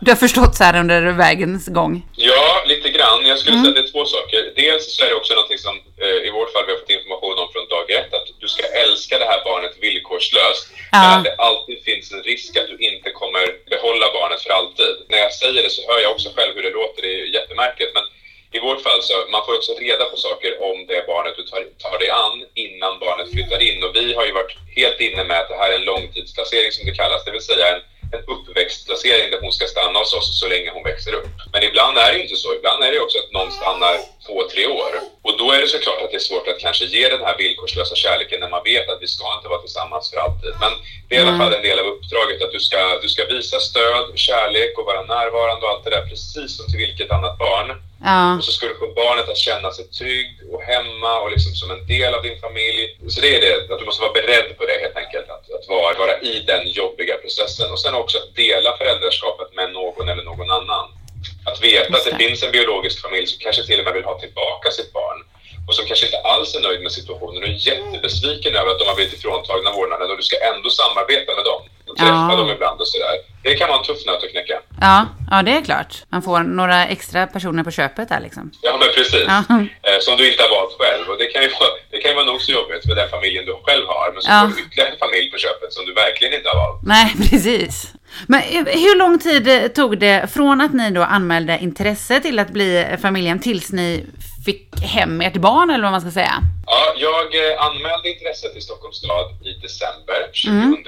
[0.00, 1.94] du har förstått så här under vägens gång?
[2.30, 3.26] Ja, lite grann.
[3.32, 4.40] Jag skulle säga att det är två saker.
[4.62, 7.36] Dels så är det också någonting som eh, i vårt fall vi har fått information
[7.42, 10.64] om från dag ett, att du ska älska det här barnet villkorslöst.
[10.92, 10.98] Ja.
[11.00, 14.92] Men att det alltid finns en risk att du inte kommer behålla barnet för alltid.
[15.08, 17.92] När jag säger det så hör jag också själv hur det låter, det är jättemärkligt.
[17.94, 18.04] Men
[18.56, 21.62] i vårt fall så man får också reda på saker om det barnet du tar,
[21.84, 23.84] tar dig an innan barnet flyttar in.
[23.84, 26.86] Och vi har ju varit helt inne med att det här är en långtidsplacering som
[26.86, 27.82] det kallas, det vill säga en,
[28.14, 31.28] en uppväxtplacering där hon ska stanna hos oss så länge hon växer upp.
[31.52, 32.54] Men ibland är det ju inte så.
[32.54, 33.94] Ibland är det också att någon stannar
[34.26, 34.92] två, tre år.
[35.26, 37.94] Och då är det såklart att det är svårt att kanske ge den här villkorslösa
[37.94, 40.52] kärleken när man vet att vi ska inte vara tillsammans för alltid.
[40.60, 40.72] Men
[41.08, 43.60] det är i alla fall en del av uppdraget att du ska, du ska visa
[43.60, 47.68] stöd, kärlek och vara närvarande och allt det där precis som till vilket annat barn.
[48.04, 51.52] Ja, Och så ska du få barnet att känna sig trygg och hemma och liksom
[51.52, 52.98] som en del av din familj.
[53.08, 55.30] Så det är det, att du måste vara beredd på det helt enkelt.
[55.30, 57.72] Att, att vara, vara i den jobbiga processen.
[57.72, 60.86] Och sen också att dela föräldraskapet med någon eller någon annan.
[61.44, 64.20] Att veta att det finns en biologisk familj som kanske till och med vill ha
[64.20, 65.18] tillbaka sitt barn.
[65.68, 68.84] Och som kanske inte alls är nöjd med situationen och är jättebesviken över att de
[68.88, 71.62] har blivit ifråntagna vårdnaden och du ska ändå samarbeta med dem.
[71.96, 72.36] Och träffa Ja.
[72.36, 73.16] dem ibland och sådär.
[73.42, 74.56] Det kan vara en tuff nöt att knäcka.
[74.80, 74.96] ja,
[75.30, 75.92] ja, det är klart.
[76.08, 78.50] Man får några extra personer på köpet där liksom.
[78.62, 79.24] Ja, men precis.
[79.26, 79.38] Ja.
[79.88, 81.04] Eh, Som du inte har valt själv.
[81.10, 83.44] Och det kan ju vara, det kan ju vara nog så jobbigt med den familjen
[83.46, 84.12] du själv har.
[84.12, 84.40] Men så Ja.
[84.40, 86.82] får du ytterligare en familj på köpet som du verkligen inte har valt.
[86.82, 87.92] Nej, precis.
[88.26, 92.38] Men eh, hur lång tid eh, tog det från att ni då anmälde intresse till
[92.38, 94.04] att bli familjen tills ni
[94.46, 96.34] fick hem ert barn eller vad man ska säga?
[96.66, 100.84] Ja, jag anmälde intresse till Stockholms stad i december 2017.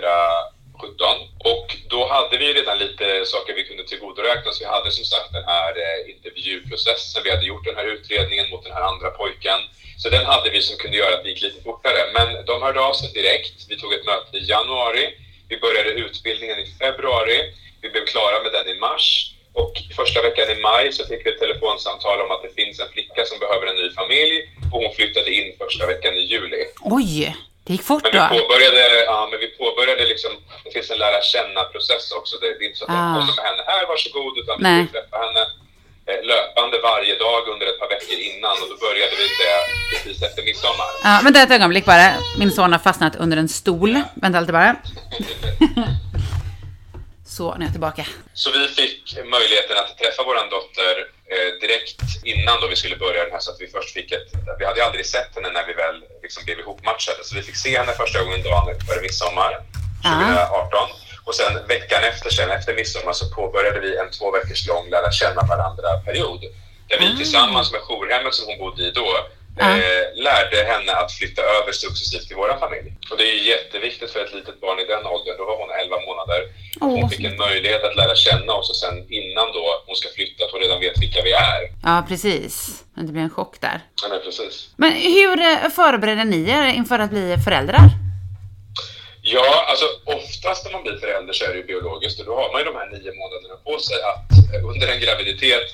[1.38, 4.60] Och då hade vi redan lite saker vi kunde tillgodoräkna oss.
[4.60, 7.22] Vi hade som sagt den här eh, intervjuprocessen.
[7.24, 9.60] Vi hade gjort den här utredningen mot den här andra pojken.
[9.96, 12.00] Så den hade vi som kunde göra att det gick lite fortare.
[12.16, 13.56] Men de hörde av sig direkt.
[13.68, 15.04] Vi tog ett möte i januari.
[15.48, 17.38] Vi började utbildningen i februari.
[17.82, 19.34] Vi blev klara med den i mars.
[19.52, 22.88] Och första veckan i maj så fick vi ett telefonsamtal om att det finns en
[22.88, 24.36] flicka som behöver en ny familj
[24.72, 26.64] och hon flyttade in första veckan i juli.
[26.82, 27.36] Oj,
[27.68, 28.28] det gick fort Men då.
[28.32, 30.30] vi påbörjade, ja, men vi påbörjade liksom,
[30.64, 32.36] det finns en lära känna-process också.
[32.40, 32.94] Det, det är inte så att Ah.
[33.14, 34.86] de kommer med henne här, varsågod, utan vi Nej.
[34.86, 35.42] får träffa henne
[36.08, 39.54] eh, löpande varje dag under ett par veckor innan och då började vi det
[39.92, 40.88] precis efter midsommar.
[41.04, 42.06] Ja, vänta ett ögonblick bara.
[42.38, 43.92] Min son har fastnat under en stol.
[44.14, 44.76] Vänta lite bara.
[47.26, 48.06] Så, nu är jag tillbaka.
[48.34, 50.94] Så vi fick möjligheten att träffa vår dotter
[51.60, 54.64] direkt innan då vi skulle börja den här så att vi först fick ett, vi
[54.64, 57.24] hade aldrig sett henne när vi väl liksom blev ihopmatchade.
[57.24, 59.52] Så vi fick se henne första gången dagen före midsommar
[60.02, 60.88] 2018
[61.24, 65.10] och sen veckan efter, sen efter midsommar så påbörjade vi en två veckors lång lära
[65.10, 66.40] känna varandra period
[66.88, 69.26] där vi tillsammans med jourhemmet som hon bodde i då
[69.60, 72.88] eh, lärde henne att flytta över successivt till vår familj.
[73.10, 75.70] Och det är ju jätteviktigt för ett litet barn i den åldern, då var hon
[75.70, 76.40] 11 månader.
[76.80, 80.08] Hon Åh, fick en möjlighet att lära känna oss och sen innan då hon ska
[80.08, 81.60] flytta att hon redan vet vilka vi är.
[81.84, 82.84] Ja, precis.
[82.94, 83.80] Det blir en chock där.
[84.02, 84.68] Ja, men precis.
[84.76, 87.88] Men hur eh, förbereder ni er inför att bli föräldrar?
[89.22, 92.52] Ja, alltså oftast när man blir förälder så är det ju biologiskt och då har
[92.52, 95.66] man ju de här nio månaderna på sig att eh, under en graviditet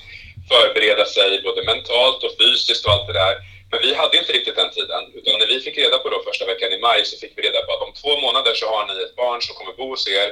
[0.51, 3.35] förbereda sig både mentalt och fysiskt och allt det där.
[3.75, 6.45] Men vi hade inte riktigt den tiden, utan när vi fick reda på då första
[6.45, 8.93] veckan i maj så fick vi reda på att om två månader så har ni
[9.05, 10.29] ett barn som kommer bo hos er.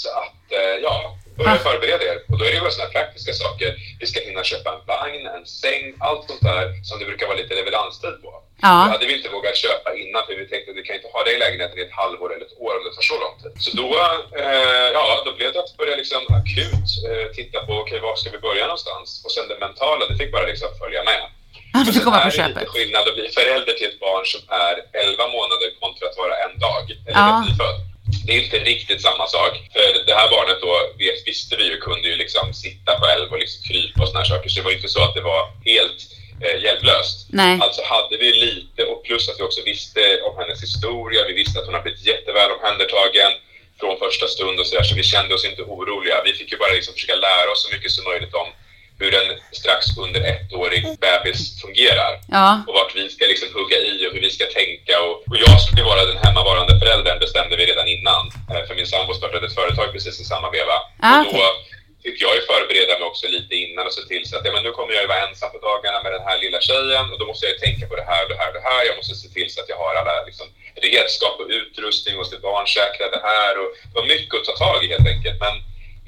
[0.00, 0.96] Så att, eh, ja,
[1.38, 2.18] börja förbereda er.
[2.30, 3.68] Och då är det ju sådana praktiska saker.
[4.00, 7.38] Vi ska hinna köpa en vagn, en säng, allt sånt där som det brukar vara
[7.42, 8.30] lite leveranstid på.
[8.66, 8.74] Ja.
[8.84, 11.20] Det hade vi inte vågat köpa innan för vi tänkte att vi kan inte ha
[11.24, 13.54] det i lägenheten i ett halvår eller ett år om det tar så lång tid.
[13.64, 13.88] Så då,
[14.42, 18.30] eh, ja, då blev det att börja liksom akut eh, titta på, okej, var ska
[18.36, 19.06] vi börja någonstans?
[19.24, 21.22] Och sen det mentala, det fick bara liksom följa med.
[21.72, 22.56] Ja, det komma på är det köpet.
[22.56, 26.34] lite skillnad att bli förälder till ett barn som är 11 månader kontra att vara
[26.44, 27.40] en dag, eller Ja.
[27.48, 27.78] nyfödd.
[28.26, 29.52] Det är inte riktigt samma sak.
[29.74, 33.38] För det här barnet då, vet, visste vi ju, kunde ju liksom sitta själv och
[33.38, 34.48] liksom krypa och såna här saker.
[34.48, 35.98] Så det var inte så att det var helt
[36.44, 37.16] eh, hjälplöst.
[37.42, 37.58] Nej.
[37.64, 41.58] Alltså hade vi lite, och plus att vi också visste om hennes historia, vi visste
[41.58, 43.32] att hon har blivit jätteväl omhändertagen
[43.80, 46.16] från första stund och sådär, så vi kände oss inte oroliga.
[46.24, 48.48] Vi fick ju bara liksom försöka lära oss så mycket som möjligt om
[49.00, 52.62] hur en strax under ettårig bebis fungerar Ja.
[52.68, 54.94] och vart vi ska liksom hugga i och hur vi ska tänka.
[55.06, 58.22] Och, och jag skulle vara den hemmavarande föräldern bestämde vi redan innan.
[58.50, 60.76] Eh, För min sambo startade ett företag precis i samma veva.
[61.00, 61.46] Ah, och då
[62.02, 64.62] fick jag ju förbereda mig också lite innan och se till så att ja, men
[64.62, 67.24] nu kommer jag ju vara ensam på dagarna med den här lilla tjejen och då
[67.30, 68.82] måste jag ju tänka på det här och det här och det här.
[68.88, 70.46] Jag måste se till så att jag har alla liksom,
[70.92, 74.88] redskap och utrustning, måste barnsäkra det här och det var mycket att ta tag i
[74.94, 75.38] helt enkelt.
[75.46, 75.54] Men,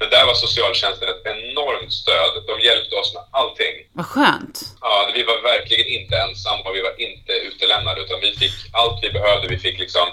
[0.01, 2.31] men där var socialtjänsten ett enormt stöd.
[2.47, 3.75] De hjälpte oss med allting.
[3.99, 4.57] Vad skönt.
[4.81, 8.99] Ja, vi var verkligen inte ensamma och vi var inte utelämnade utan vi fick allt
[9.05, 9.47] vi behövde.
[9.47, 10.07] Vi fick liksom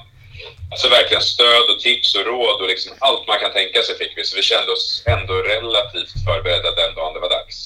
[0.72, 4.12] alltså verkligen stöd och tips och råd och liksom allt man kan tänka sig fick
[4.16, 4.24] vi.
[4.24, 7.56] Så vi kände oss ändå relativt förberedda den dagen det var dags.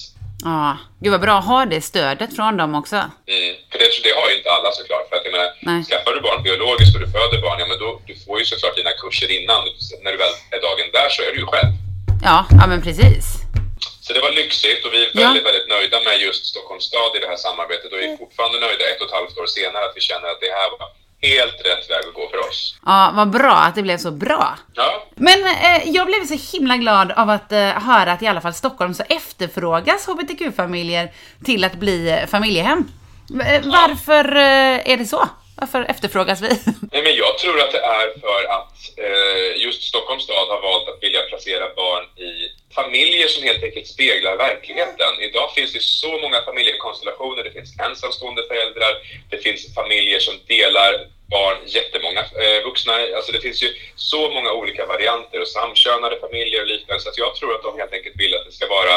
[0.45, 0.79] Ja.
[1.01, 2.97] Gud vad bra att ha det stödet från dem också.
[2.97, 3.55] Mm.
[3.71, 5.09] För det, det har ju inte alla såklart.
[5.09, 5.85] För att jag menar, Nej.
[5.85, 8.77] skaffar du barn biologiskt och du föder barn, ja men då du får ju såklart
[8.77, 9.61] dina kurser innan.
[10.03, 11.73] När du väl är dagen där så är du ju själv.
[12.23, 13.25] Ja, ja men precis.
[14.01, 15.21] Så det var lyxigt och vi är Ja.
[15.27, 18.61] väldigt, väldigt nöjda med just Stockholms stad i det här samarbetet och vi är fortfarande
[18.61, 20.89] nöjda ett och ett halvt år senare att vi känner att det här var
[21.31, 22.77] helt rätt väg att gå för oss.
[22.87, 24.59] Ja, vad bra att det blev så bra.
[24.75, 27.59] Ja, Men eh, jag blev så himla glad av att eh,
[27.89, 31.13] höra att i alla fall Stockholm så efterfrågas hbtq-familjer
[31.45, 32.89] till att bli eh, familjehem.
[33.47, 35.29] Eh, Varför eh, är det så?
[35.63, 36.49] Varför efterfrågas vi?
[36.93, 40.89] Nej, men jag tror att det är för att eh, just Stockholms stad har valt
[40.89, 42.33] att vilja placera barn i
[42.75, 45.13] familjer som helt enkelt speglar verkligheten.
[45.21, 47.45] Idag finns det så många familjekonstellationer.
[47.45, 48.93] Det finns ensamstående föräldrar,
[49.31, 50.93] det finns familjer som delar
[51.37, 52.95] barn, jättemånga eh, vuxna.
[53.17, 57.03] Alltså det finns ju så många olika varianter och samkönade familjer och liknande.
[57.03, 58.95] Så att jag tror att de helt enkelt vill att det ska vara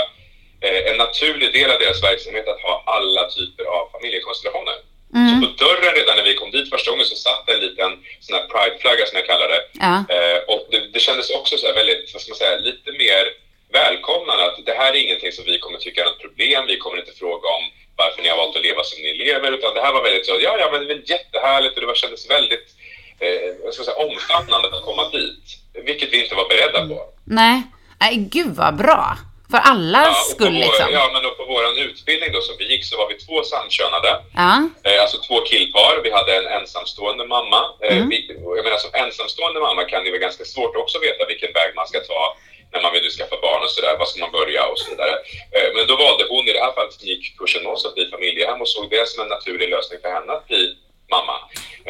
[0.65, 4.77] eh, en naturlig del av deras verksamhet att ha alla typer av familjekonstellationer.
[5.29, 7.91] Så på dörren redan när vi kom dit första gången så satt en liten
[8.25, 9.61] sån här prideflagga som jag kallar det.
[9.87, 9.95] Ja.
[10.15, 13.23] Eh, och det, det kändes också så väldigt, vad ska man säga, lite mer
[13.79, 16.61] välkomnande att det här är ingenting som vi kommer tycka är ett problem.
[16.67, 17.63] Vi kommer inte fråga om
[18.01, 20.33] varför ni har valt att leva som ni lever, utan det här var väldigt så,
[20.47, 22.67] ja, ja, men det väl jättehärligt och det var, kändes väldigt
[23.19, 25.45] eh, ska man säga, omfamnande att komma dit.
[25.85, 26.97] Vilket vi inte var beredda på.
[27.23, 27.61] Nej,
[27.99, 29.17] Nej gud vad bra.
[29.51, 30.87] För allas på skull vår, liksom.
[30.91, 34.11] ja, men då på vår utbildning då som vi gick så var vi två samkönade.
[34.35, 34.69] Ja.
[34.83, 36.01] Eh, alltså två killpar.
[36.03, 37.61] Vi hade en ensamstående mamma.
[37.83, 38.09] Eh, Mm.
[38.09, 38.17] vi,
[38.57, 41.69] jag menar, som ensamstående mamma kan det vara ganska svårt också att veta vilken väg
[41.75, 42.37] man ska ta
[42.73, 43.97] när man vill skaffa barn och sådär.
[43.99, 45.13] Var ska man börja och så vidare.
[45.55, 47.93] Eh, men då valde hon i det här fallet som gick kursen med oss att
[47.95, 50.75] bli familjehem och såg det som en naturlig lösning för henne att bli
[51.09, 51.37] mamma.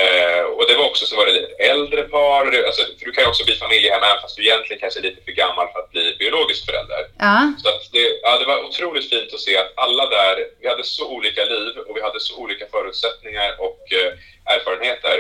[0.04, 2.45] Eh, och det var också så var det ett äldre par.
[2.67, 5.21] Alltså, för du kan ju också bli familjehem även fast du egentligen kanske är lite
[5.25, 7.01] för gammal för att bli biologisk förälder.
[7.19, 7.54] Ja.
[7.62, 10.84] Så att det, ja, det var otroligt fint att se att alla där, vi hade
[10.84, 15.17] så olika liv och vi hade så olika förutsättningar och eh, erfarenheter.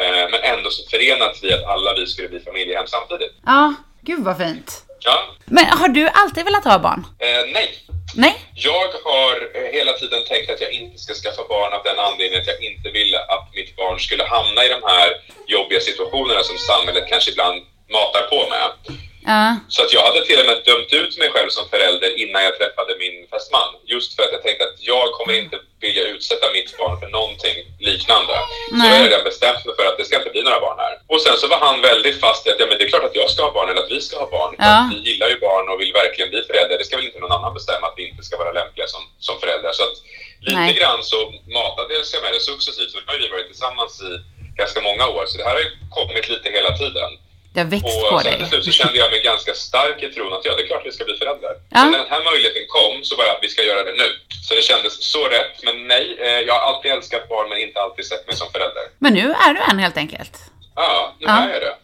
[0.00, 3.32] Eh, men ändå så förenats vi att alla vi skulle bli familjehem samtidigt.
[3.46, 4.85] Ja, gud vad fint.
[4.98, 7.06] Ja, Men har du alltid velat ha barn?
[7.18, 7.68] eh, nej.
[8.14, 8.34] Nej?
[8.54, 12.40] Jag har eh, hela tiden tänkt att jag inte ska skaffa barn av den anledningen
[12.40, 15.08] att jag inte ville att mitt barn skulle hamna i de här
[15.46, 18.68] jobbiga situationerna som samhället kanske ibland matar på med.
[19.32, 19.56] Ja.
[19.68, 22.54] Så att jag hade till och med dömt ut mig själv som förälder innan jag
[22.58, 23.70] träffade min fästman.
[23.94, 27.56] Just för att jag tänkte att jag kommer inte vilja utsätta mitt barn för någonting
[27.88, 28.34] liknande.
[28.68, 28.88] Så Nej.
[28.88, 30.94] jag har redan bestämt mig för att det ska inte bli några barn här.
[31.12, 33.20] Och sen så var han väldigt fast i att ja, men det är klart att
[33.22, 34.52] jag ska ha barn eller att vi ska ha barn.
[34.58, 34.90] Ja.
[34.92, 36.78] Vi gillar ju barn och vill verkligen bli föräldrar.
[36.78, 39.34] Det ska väl inte någon annan bestämma att vi inte ska vara lämpliga som, som
[39.42, 39.72] föräldrar.
[39.78, 39.96] Så att
[40.48, 40.74] lite Nej.
[40.78, 41.18] grann så
[41.58, 42.90] matades jag med det successivt.
[42.90, 44.10] Så nu har vi varit tillsammans i
[44.60, 45.24] ganska många år.
[45.26, 47.10] Så det här har ju kommit lite hela tiden.
[47.56, 48.38] Det har växt Och på sen dig.
[48.40, 50.82] till slut så kände jag mig ganska stark i tron att ja, det är klart
[50.88, 51.54] vi ska bli föräldrar.
[51.70, 51.78] Ja.
[51.80, 54.08] Så när den här möjligheten kom så bara att vi ska göra det nu.
[54.46, 55.54] Så det kändes så rätt.
[55.66, 58.82] Men nej, eh, jag har alltid älskat barn men inte alltid sett mig som förälder.
[58.98, 60.34] Men nu är du en helt enkelt.
[60.74, 61.32] Ja, nu Ja.
[61.44, 61.74] är jag det.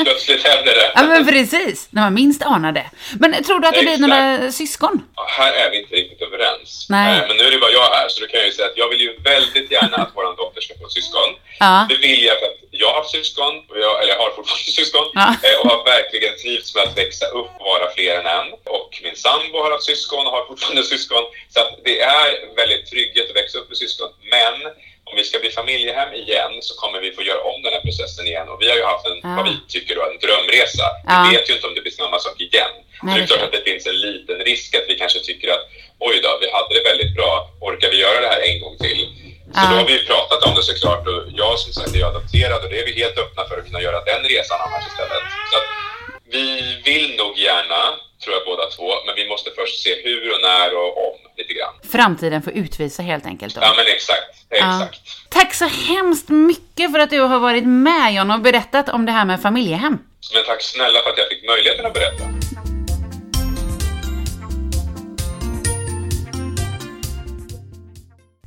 [0.04, 0.92] Plötsligt hände det.
[0.94, 2.90] Ja men precis, när man minst anar det.
[3.20, 4.94] Men tror du att det blir några syskon?
[5.16, 6.86] Ja, här är vi inte riktigt överens.
[6.90, 7.18] Nej.
[7.18, 8.76] Eh, Men nu är det bara jag här, så då kan jag ju säga att
[8.82, 11.30] jag vill ju väldigt gärna att vår dotter ska få syskon.
[11.60, 11.86] Ja.
[11.88, 13.52] Det vill jag för att jag har haft syskon,
[13.84, 15.28] jag, eller jag har fortfarande syskon, Ja.
[15.46, 18.48] eh, och har verkligen trivts med att växa upp och vara fler än en.
[18.78, 21.24] Och min sambo har haft syskon och har fortfarande syskon.
[21.54, 24.08] Så att det är väldigt trygghet att växa upp med syskon.
[24.36, 24.54] Men
[25.10, 28.26] om vi ska bli familjehem igen så kommer vi få göra om den här processen
[28.26, 28.48] igen.
[28.48, 29.36] Och vi har ju haft en, Ah.
[29.36, 30.86] vad vi tycker då, en drömresa.
[31.06, 31.26] Ja.
[31.30, 32.70] Vi vet ju inte om det blir samma sak igen.
[33.02, 33.42] Nej, så det är klart.
[33.42, 35.64] att det finns en liten risk att vi kanske tycker att
[35.98, 37.50] oj då, vi hade det väldigt bra.
[37.60, 39.08] Orkar vi göra det här en gång till?
[39.52, 39.70] Så Ja.
[39.70, 42.62] då har vi ju pratat om det såklart och jag som sagt är ju adopterad
[42.64, 45.22] och det är vi helt öppna för att kunna göra den resan annars istället.
[45.50, 45.66] Så att
[46.34, 46.46] vi
[46.84, 47.80] vill nog gärna,
[48.22, 51.52] tror jag båda två, men vi måste först se hur och när och om lite
[51.52, 51.74] grann.
[51.92, 53.60] Framtiden får utvisa helt enkelt då.
[53.62, 55.00] Ja men exakt, exakt.
[55.28, 59.12] Tack så hemskt mycket för att du har varit med John och berättat om det
[59.12, 59.98] här med familjehem.
[60.34, 62.24] Men tack snälla för att jag fick möjligheten att berätta.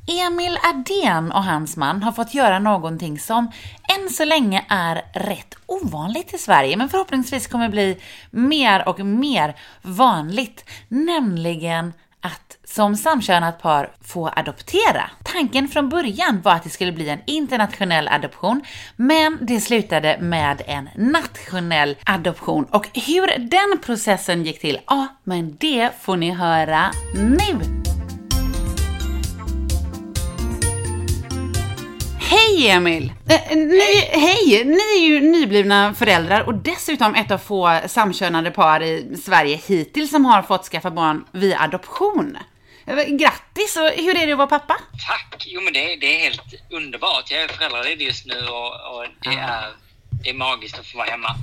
[0.08, 3.50] Emil Adén och hans man har fått göra någonting som
[3.98, 7.98] än så länge är rätt ovanligt i Sverige, men förhoppningsvis kommer bli
[8.30, 15.10] mer och mer vanligt, nämligen att som samkönat par få adoptera.
[15.24, 18.62] Tanken från början var att det skulle bli en internationell adoption,
[18.96, 22.64] men det slutade med en nationell adoption.
[22.64, 27.87] Och hur den processen gick till, ja, men det får ni höra nu!
[32.48, 33.12] Hej Emil!
[33.28, 34.64] Eh, ni, hej!
[34.64, 40.10] Ni är ju nyblivna föräldrar och dessutom ett av få samkönade par i Sverige hittills
[40.10, 42.38] som har fått skaffa barn via adoption.
[42.86, 43.76] Eh, Grattis!
[43.76, 44.76] Och hur är det att vara pappa?
[45.08, 45.44] Tack!
[45.46, 47.30] Jo men det, det är helt underbart.
[47.30, 49.66] Jag är föräldraledig just nu och, och det, är,
[50.24, 51.34] det är magiskt att få vara hemma.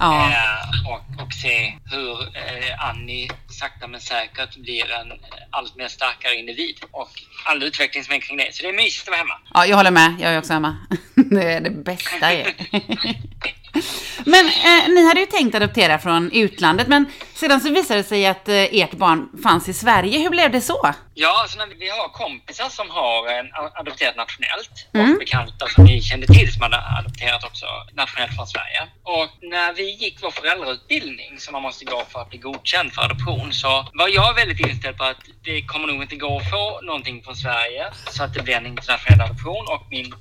[0.00, 0.30] Ja.
[0.30, 5.12] Eh, och, och se hur eh, Annie sakta men säkert blir en
[5.50, 6.80] allt mer starkare individ.
[6.90, 7.10] Och
[7.44, 8.54] all utveckling som är kring det.
[8.54, 9.34] Så det är mysigt att vara hemma.
[9.54, 10.16] Ja, jag håller med.
[10.20, 10.76] Jag är också hemma.
[11.14, 12.44] Det är det bästa ju.
[14.24, 17.06] Men eh, ni hade ju tänkt adoptera från utlandet, men
[17.40, 20.18] sedan så visade det sig att eh, ert barn fanns i Sverige.
[20.18, 20.94] Hur blev det så?
[21.14, 25.12] Ja, alltså när vi, har kompisar som har en, adopterat nationellt Mm.
[25.12, 28.80] och bekanta som vi kände till som hade adopterat också nationellt från Sverige.
[29.02, 33.02] Och när vi gick vår föräldrautbildning som man måste gå för att bli godkänd för
[33.02, 36.80] adoption så var jag väldigt inställd på att det kommer nog inte gå att få
[36.82, 40.14] någonting från Sverige så att det blir en internationell adoption och min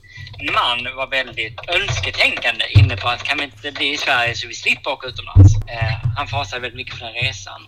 [0.60, 4.54] man var väldigt önsketänkande inne på att kan vi inte bli i Sverige så vi
[4.54, 5.56] slipper åka utomlands.
[5.68, 7.68] Eh, han fasade väldigt mycket för den resan.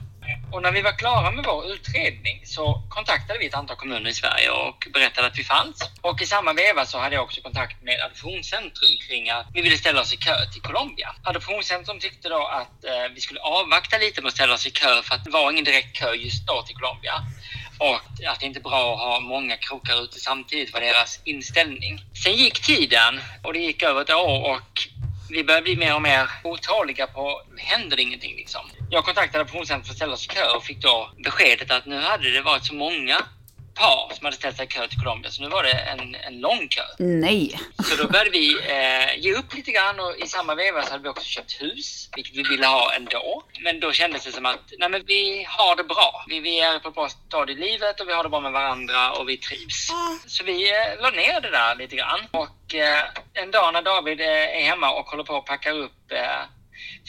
[0.51, 4.13] Och när vi var klara med vår utredning så kontaktade vi ett antal kommuner i
[4.13, 5.89] Sverige och berättade att vi fanns.
[6.01, 9.77] Och i samma veva så hade jag också kontakt med Adoptionscentrum kring att vi ville
[9.77, 11.15] ställa oss i kö till Colombia.
[11.23, 15.01] Adoptionscentrum tyckte då att eh, vi skulle avvakta lite med att ställa oss i kö
[15.01, 17.13] för att det var ingen direkt kö just då till Colombia.
[17.77, 22.05] Och att det inte är bra att ha många krokar ute samtidigt var deras inställning.
[22.23, 24.87] Sen gick tiden och det gick över ett år och
[25.29, 28.61] vi började bli mer och mer otåliga på, händer det ingenting liksom?
[28.93, 31.99] Jag kontaktade Adoptionscentrum för att ställa oss i kö och fick då beskedet att nu
[31.99, 33.17] hade det varit så många
[33.75, 36.39] par som hade ställt sig i kö till Colombia så nu var det en, en
[36.39, 36.81] lång kö.
[36.99, 37.59] Nej.
[37.83, 41.03] Så då började vi eh, ge upp lite grann och i samma veva så hade
[41.03, 43.43] vi också köpt hus, vilket vi ville ha ändå.
[43.63, 46.25] Men då kändes det som att nej men vi har det bra.
[46.27, 48.51] Vi, vi är på ett bra stadie i livet och vi har det bra med
[48.51, 49.91] varandra och vi trivs.
[50.27, 52.19] Så vi eh, la ner det där lite grann.
[52.31, 55.91] Och eh, en dag när David eh, är hemma och håller på att packa upp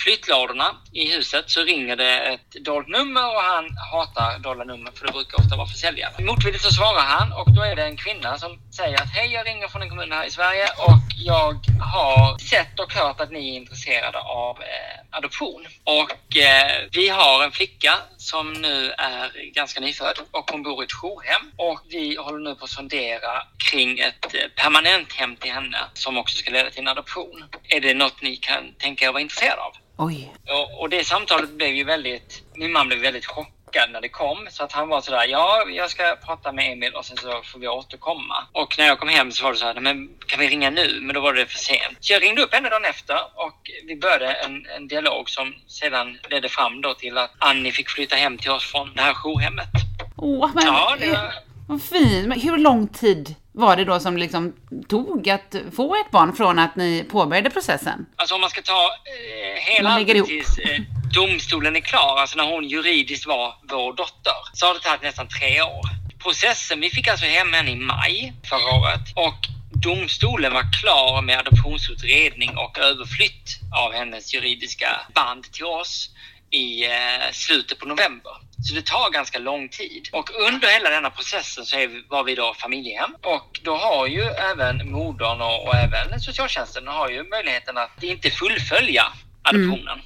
[0.05, 4.91] flyttladorna flyttlådorna i huset så ringer det ett dolt nummer och han hatar dolda nummer
[4.95, 6.25] för det brukar ofta vara försäljare.
[6.25, 9.47] Motvilligt så svarar han och då är det en kvinna som säger att hej jag
[9.47, 13.49] ringer från en kommun här i Sverige och jag har sett och hört att ni
[13.51, 15.67] är intresserade av eh, adoption.
[15.85, 20.85] Och eh, vi har en flicka som nu är ganska nyfödd och hon bor i
[20.85, 25.53] ett jourhem och vi håller nu på att sondera kring ett eh, permanent hem till
[25.53, 27.45] henne som också ska leda till en adoption.
[27.69, 29.73] Är det något ni kan tänka er vara intresserade av?
[29.97, 30.33] Oj.
[30.49, 33.62] Och, och det samtalet blev ju väldigt, min man blev väldigt chockad
[33.93, 34.47] när det kom.
[34.51, 37.59] Så att han var sådär, ja jag ska prata med Emil och sen så får
[37.59, 38.35] vi återkomma.
[38.53, 40.71] Och när jag kom hem så var det så här, "Nej, men kan vi ringa
[40.71, 40.99] nu?
[41.03, 41.97] Men då var det för sent.
[42.01, 46.19] Så jag ringde upp henne dagen efter och vi började en, en dialog som sedan
[46.31, 49.69] ledde fram då till att Annie fick flytta hem till oss från det här jourhemmet.
[50.17, 51.33] Åh, men Ja, det var...
[51.69, 52.29] vad fint.
[52.29, 54.53] Men hur lång tid var det då som liksom
[54.89, 58.07] tog att få ett barn från att ni påbörjade processen?
[58.17, 60.81] Alltså om man ska ta eh, hela tills eh,
[61.15, 65.29] domstolen är klar, alltså när hon juridiskt var vår dotter, så har det tagit nästan
[65.29, 65.85] tre år.
[66.19, 69.49] Processen, vi fick alltså hem henne i maj förra året och
[69.83, 76.11] domstolen var klar med adoptionsutredning och överflytt av hennes juridiska band till oss
[76.51, 78.33] i eh, slutet på november.
[78.63, 80.09] Så det tar ganska lång tid.
[80.13, 83.15] Och under hela denna processen så vi, var vi då familjehem.
[83.23, 88.31] Och då har ju även modern och, och även socialtjänsten har ju möjligheten att inte
[88.31, 89.05] fullfölja
[89.43, 90.01] adoptionen.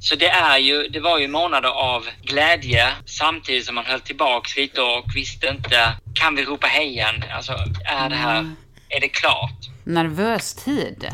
[0.00, 4.56] Så det, är ju, det var ju månader av glädje samtidigt som man höll tillbaks
[4.56, 7.24] lite och visste inte, kan vi ropa hej igen?
[7.30, 7.52] Alltså,
[7.84, 8.54] är det här
[8.88, 9.68] är det klart.
[9.84, 11.08] Nervös tid.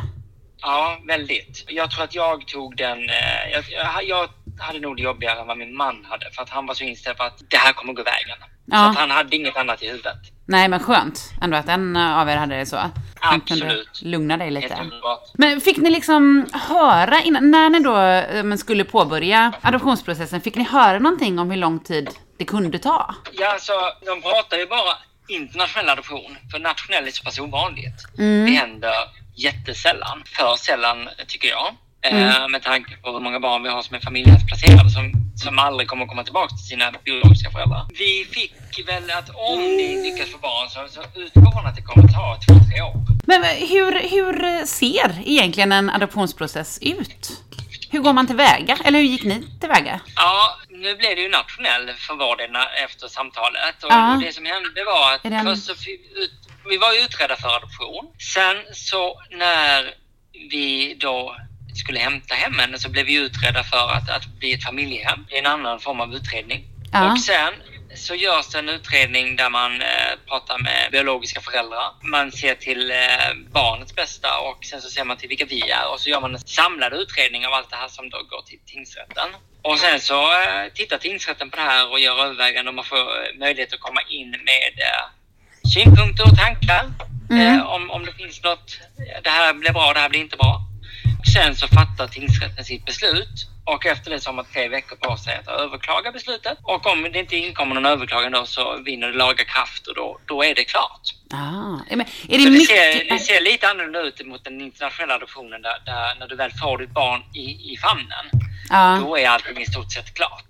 [0.61, 1.65] Ja, väldigt.
[1.69, 2.99] Jag tror att jag tog den...
[3.09, 6.31] Eh, jag, jag, jag hade nog det jobbigare än vad min man hade.
[6.31, 8.39] För att han var så inställd på att det här kommer gå vägen.
[8.67, 8.77] Ja.
[8.77, 10.19] Så att han hade inget annat i huvudet.
[10.49, 12.77] Nej, men skönt ändå att en av er hade det så.
[13.21, 14.03] Han kunde Absolut.
[14.03, 14.91] lugna dig lite.
[15.35, 20.65] Men fick ni liksom höra, innan, när ni då eh, skulle påbörja adoptionsprocessen, fick ni
[20.65, 23.15] höra någonting om hur lång tid det kunde ta?
[23.33, 23.73] Ja, alltså,
[24.07, 24.97] de pratar ju bara
[25.29, 26.37] internationell adoption.
[26.51, 28.19] För nationell är så pass ovanligt.
[28.19, 28.47] Mm.
[28.47, 28.95] Det händer
[29.37, 30.23] jättesällan.
[30.27, 31.75] För sällan, tycker jag.
[32.11, 32.29] Mm.
[32.43, 35.89] Eh, med tanke på hur många barn vi har som är familjehemsplacerade som, som aldrig
[35.89, 37.87] kommer komma tillbaka till sina biologiska föräldrar.
[37.99, 41.83] Vi fick väl att om ni lyckas få barn så, så utgår från att det
[41.83, 42.95] kommer ta två, tre år.
[43.27, 47.43] Men hur, hur ser egentligen en adoptionsprocess ut?
[47.91, 48.79] Hur går man tillväga?
[48.85, 50.01] Eller hur gick ni tillväga?
[50.17, 52.51] Ja, nu blev det ju nationell för vår del
[52.85, 53.85] efter samtalet.
[53.85, 54.21] Och Ja.
[54.27, 56.33] det som hände var att en- först så ut,
[56.71, 58.07] vi var utredda för adoption.
[58.35, 59.95] Sen så när
[60.51, 61.37] vi då
[61.79, 65.27] skulle hämta hem henne så blev vi utredda för att, att bli ett familjehem.
[65.29, 66.65] Det är en annan form av utredning.
[66.93, 67.13] Ja.
[67.13, 67.53] Och sen
[67.95, 71.93] så görs en utredning där man eh, pratar med biologiska föräldrar.
[72.03, 72.97] Man ser till eh,
[73.53, 76.35] barnets bästa och sen så ser man till vilka vi är och så gör man
[76.35, 79.29] en samlad utredning av allt det här som då går till tingsrätten.
[79.63, 82.97] Och sen så eh, tittar tingsrätten på det här och gör överväganden och man får
[82.97, 85.05] eh, möjlighet att komma in med eh,
[85.75, 86.85] synpunkter och tankar.
[87.31, 87.59] Mm.
[87.59, 88.79] Eh, om, om det finns något,
[89.23, 90.61] det här blir bra, det här blir inte bra.
[91.35, 95.17] Sen så fattar tingsrätten sitt beslut och efter det så har man tre veckor på
[95.17, 96.59] sig att överklaga beslutet.
[96.63, 100.19] Och om det inte inkommer någon överklagan då så vinner det laga kraft och då,
[100.27, 101.01] då är det klart.
[101.33, 102.69] Ah, men är det Så det mycket...
[102.69, 106.51] ser, det ser lite annorlunda ut mot den internationella adoptionen där, där när du väl
[106.51, 108.27] får ditt barn i, i famnen,
[108.71, 108.99] Ja.
[109.05, 110.45] då är allting i stort sett klart.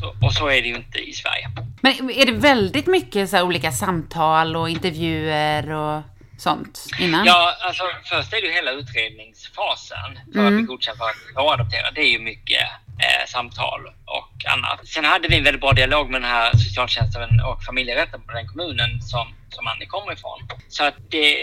[0.00, 1.48] Så, och så är det ju inte i Sverige.
[1.82, 6.02] Men är det väldigt mycket så här olika samtal och intervjuer och
[6.40, 7.26] sånt innan?
[7.26, 11.90] Ja, alltså först är det ju hela utredningsfasen för att bli godkänd för att adoptera.
[11.90, 12.62] Det är ju mycket
[12.98, 14.86] eh, samtal och annat.
[14.86, 18.48] Sen hade vi en väldigt bra dialog med den här socialtjänsten och familjerätten på den
[18.48, 20.38] kommunen som, som Annie kommer ifrån.
[20.68, 21.36] Så att det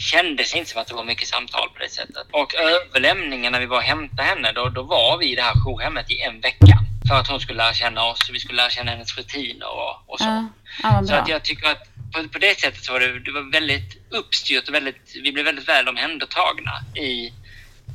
[0.00, 2.26] kändes inte som att det var mycket samtal på det sättet.
[2.30, 5.54] Och överlämningen när vi var och hämtade henne, då, då var vi i det här
[5.54, 6.78] jourhemmet i en vecka.
[7.08, 10.18] För att hon skulle lära känna oss vi skulle lära känna hennes rutiner och, och
[10.18, 10.24] så.
[10.24, 10.48] Ja,
[10.82, 13.52] ja Så att jag tycker att på, på det sättet så var det, det var
[13.52, 17.32] väldigt uppstyrt och väldigt, vi blev väldigt väl omhändertagna i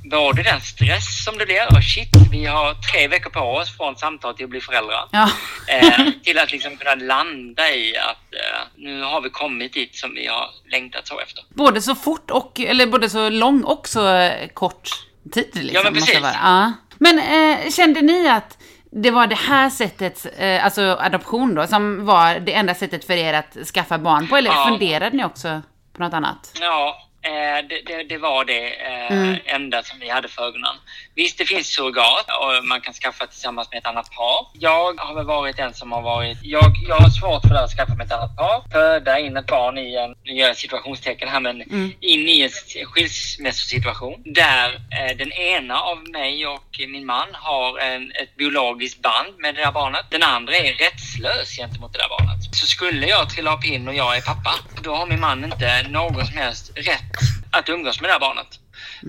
[0.04, 3.96] både den stress som det blir och shit, vi har tre veckor på oss från
[3.96, 5.10] samtal till att bli föräldrar.
[5.12, 5.30] Ja.
[5.68, 10.14] Eh, till att liksom kunna landa i att eh, nu har vi kommit dit som
[10.14, 11.44] vi har längtat så efter.
[11.50, 14.90] Både så fort och, eller både så lång och så eh, kort
[15.34, 15.72] tid liksom.
[15.74, 16.22] Ja, men precis.
[16.22, 16.34] Vara.
[16.44, 16.74] Ja.
[16.98, 18.58] Men eh, kände ni att
[18.96, 23.14] det var det här sättet, eh, alltså adoption då, som var det enda sättet för
[23.14, 24.38] er att skaffa barn på?
[24.38, 24.66] Eller Ja.
[24.70, 25.62] funderade ni också
[25.94, 26.52] på något annat?
[26.62, 29.36] Ja, eh, det, det, det var det eh, Mm.
[29.46, 30.76] enda som vi hade för ögonen.
[31.16, 34.48] Visst, det finns surrogat och man kan skaffa tillsammans med ett annat par.
[34.54, 36.38] Jag har väl varit den som har varit...
[36.42, 38.72] Jag, jag har svårt för det här att skaffa med ett annat par.
[38.72, 41.94] Föda in ett barn i en, nu gör jag situationstecken här, men Mm.
[42.00, 42.50] in i en
[42.86, 49.30] skilsmässosituation där eh, den ena av mig och min man har en, ett biologiskt band
[49.38, 50.06] med det där barnet.
[50.10, 52.56] Den andra är rättslös gentemot det där barnet.
[52.56, 55.88] Så skulle jag trilla av pinn och jag är pappa, då har min man inte
[55.90, 57.12] någon som helst rätt
[57.52, 58.60] att umgås med det här barnet.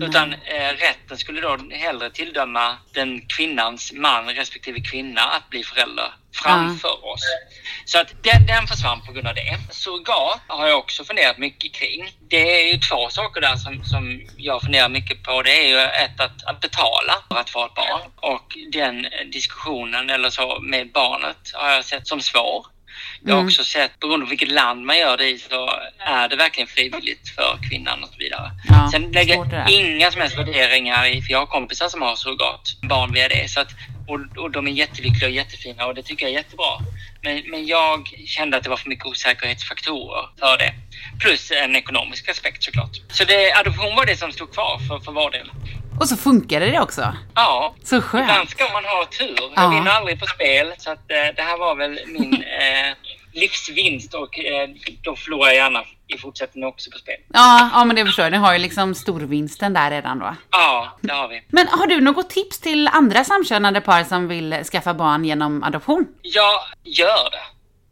[0.01, 6.13] Utan eh, rätten skulle då hellre tilldöma den kvinnans man respektive kvinna att bli förälder
[6.43, 7.23] framför oss.
[7.85, 9.57] Så att den, den försvann på grund av det.
[9.69, 12.11] Surrogat har jag också funderat mycket kring.
[12.29, 15.41] Det är ju två saker där som, som jag funderar mycket på.
[15.41, 18.01] Det är ju ett att, att betala för att få ett barn.
[18.15, 22.65] Och den diskussionen eller så med barnet har jag sett som svår.
[23.23, 23.47] Jag har Mm.
[23.47, 25.69] också sett, beroende på vilket land man gör det i, så
[25.99, 28.51] är det verkligen frivilligt för kvinnan och så vidare.
[28.67, 32.15] Ja, Sen lägger jag inga som helst värderingar i, för jag har kompisar som har
[32.15, 33.51] surrogatbarn via det.
[33.51, 33.71] Så att,
[34.07, 36.77] och, och de är jättelyckliga och jättefina och det tycker jag är jättebra.
[37.21, 40.73] Men, men jag kände att det var för mycket osäkerhetsfaktorer för det.
[41.21, 42.91] Plus en ekonomisk aspekt såklart.
[43.09, 45.51] Så det, adoption var det som stod kvar för, för vår del.
[45.99, 47.13] Och så funkade det också.
[47.35, 48.49] Ja, Så ibland skönt.
[48.49, 49.35] ska man ha tur.
[49.39, 49.51] Ja.
[49.63, 50.73] Jag vinner aldrig på spel.
[50.77, 52.93] Så att, eh, det här var väl min eh,
[53.33, 54.69] livsvinst och eh,
[55.03, 57.15] då förlorar jag gärna i fortsättningen också på spel.
[57.33, 58.31] Ja, ja, men det förstår jag.
[58.31, 60.35] Ni har ju liksom storvinsten där redan då.
[60.51, 61.43] Ja, det har vi.
[61.49, 66.07] Men har du något tips till andra samkönade par som vill skaffa barn genom adoption?
[66.21, 67.43] Jag gör det.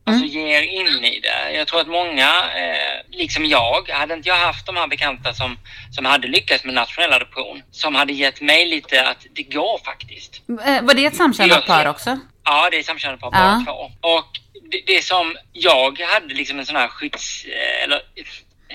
[0.05, 1.51] Alltså ger in i det.
[1.51, 5.57] Jag tror att många, eh, liksom jag, hade inte jag haft de här bekanta som,
[5.91, 10.41] som hade lyckats med nationell adoption, som hade gett mig lite att det går faktiskt.
[10.65, 12.19] Eh, Var det ett samkönat par också?
[12.43, 13.63] Ja, det är samkönade par Ja.
[13.65, 13.91] båda två.
[14.15, 14.27] Och
[14.71, 17.45] det, det som jag hade liksom en sån här skydds...
[17.45, 18.01] eh, Eller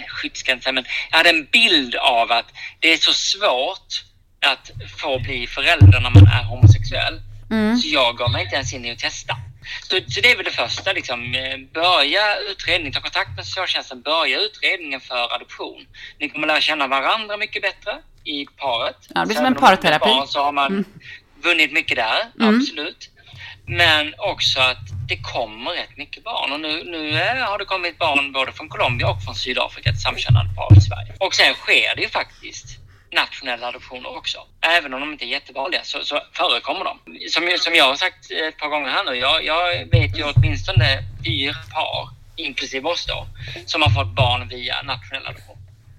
[0.09, 2.47] skyddsgränsen, men jag hade en bild av att
[2.81, 4.05] det är så svårt
[4.47, 7.21] att få bli förälder när man är homosexuell.
[7.83, 9.37] Så jag gav mig inte ens in i att testa.
[9.83, 11.35] Så, så det är väl det första, liksom.
[11.35, 15.87] eh, Börja utredningen, ta kontakt med socialtjänsten, börja utredningen för adoption.
[16.21, 17.93] Ni kommer lära känna varandra mycket bättre
[18.25, 18.97] i paret.
[19.15, 20.09] Ja, det blir Så som en parterapi.
[20.09, 20.85] barn Så har man
[21.43, 23.11] vunnit mycket där, absolut.
[23.67, 26.53] Men också att det kommer rätt mycket barn.
[26.53, 30.01] Och nu, nu eh, har det kommit barn både från Colombia och från Sydafrika till
[30.01, 31.15] samkönade par i Sverige.
[31.21, 32.78] Och sen sker det ju faktiskt
[33.13, 34.39] nationella adoptioner också.
[34.61, 36.99] Även om de inte är jättevanliga så, så förekommer de.
[37.29, 40.99] Som, som jag har sagt ett par gånger här nu, jag, jag vet ju åtminstone
[41.27, 43.27] fyra par, inklusive oss då,
[43.67, 45.57] som har fått barn via nationell adoption.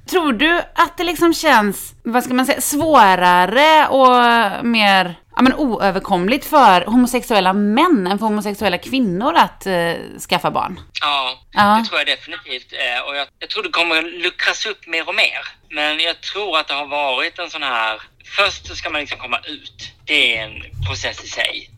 [0.10, 5.54] Tror du att det liksom känns, vad ska man säga, svårare och mer ja, men
[5.54, 9.94] oöverkomligt för homosexuella män än för homosexuella kvinnor att eh,
[10.30, 10.80] skaffa barn?
[11.02, 11.80] Ja, Ja.
[11.84, 12.74] det tror jag definitivt.
[12.74, 15.42] Eh, Och jag, jag tror det kommer luckras upp mer och mer.
[15.70, 18.02] Men jag tror att det har varit en sån här...
[18.38, 19.92] Först så ska man liksom komma ut.
[20.06, 21.70] Det är en process i sig.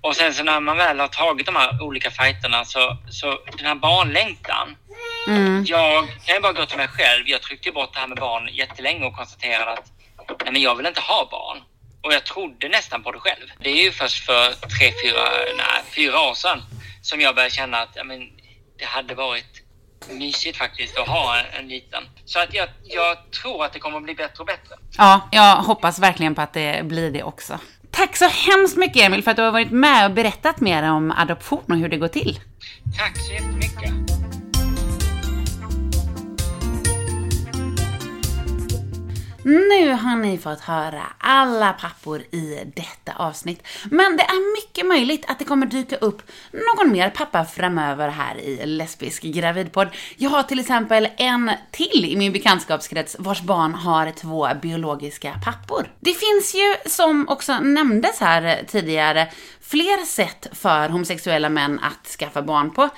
[0.00, 3.66] Och sen så när man väl har tagit de här olika fighterna så, så den
[3.66, 4.76] här barnlängtan.
[5.66, 7.22] Jag kan ju bara gå till mig själv.
[7.26, 9.86] Jag tryckte ju bort det här med barn jättelänge och konstaterade att
[10.44, 11.58] nej, men jag vill inte ha barn.
[12.04, 13.46] Och jag trodde nästan på det själv.
[13.58, 15.22] Det är ju först för tre, fyra,
[15.56, 16.62] nej, fyra år sedan
[17.02, 18.20] som jag började känna att ja, men,
[18.78, 19.62] det hade varit
[20.10, 22.02] mysigt faktiskt att ha en, en liten.
[22.24, 24.74] Så att jag, jag tror att det kommer att bli bättre och bättre.
[24.98, 27.58] Ja, jag hoppas verkligen på att det blir det också.
[27.90, 31.10] Tack så hemskt mycket Emil för att du har varit med och berättat mer om
[31.10, 32.40] adoption och hur det går till.
[32.98, 34.03] Tack så jättemycket.
[39.44, 43.66] Nu har ni fått höra alla pappor i detta avsnitt.
[43.84, 46.22] Men det är mycket möjligt att det kommer dyka upp
[46.52, 49.88] någon mer pappa framöver här i Lesbisk gravidpodd.
[50.16, 55.86] Jag har till exempel en till i min bekantskapskrets vars barn har två biologiska pappor.
[56.00, 59.28] Det finns ju, som också nämndes här tidigare,
[59.60, 62.88] fler sätt för homosexuella män att skaffa barn på.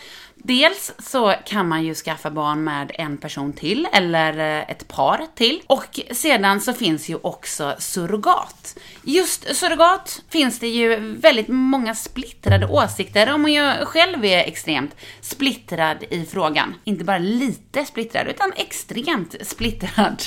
[0.47, 5.27] Dels så kan man ju skaffa barn med en person till, eller eh, ett par
[5.35, 5.63] till.
[5.67, 8.79] Och sedan så finns ju också surrogat.
[9.03, 14.97] Just surrogat finns det ju väldigt många splittrade åsikter om och jag själv är extremt
[15.21, 16.75] splittrad i frågan.
[16.85, 20.23] Inte bara lite splittrad, utan extremt splittrad.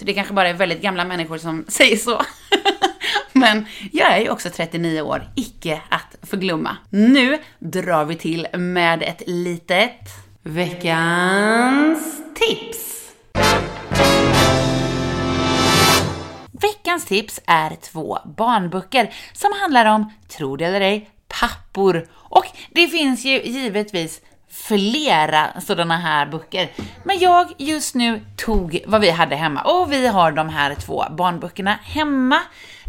[0.00, 2.22] Det kanske bara är väldigt gamla människor som säger så.
[3.32, 6.76] Men jag är ju också 39 år, icke att förglömma.
[6.90, 10.00] Nu drar vi till med ett litet
[10.42, 13.12] veckans tips.
[16.60, 22.08] Veckans tips är två barnböcker som handlar om, tro det eller ej, pappor.
[22.14, 26.70] Och det finns ju givetvis flera sådana här böcker.
[27.04, 31.04] Men jag just nu tog vad vi hade hemma och vi har de här två
[31.10, 32.40] barnböckerna hemma.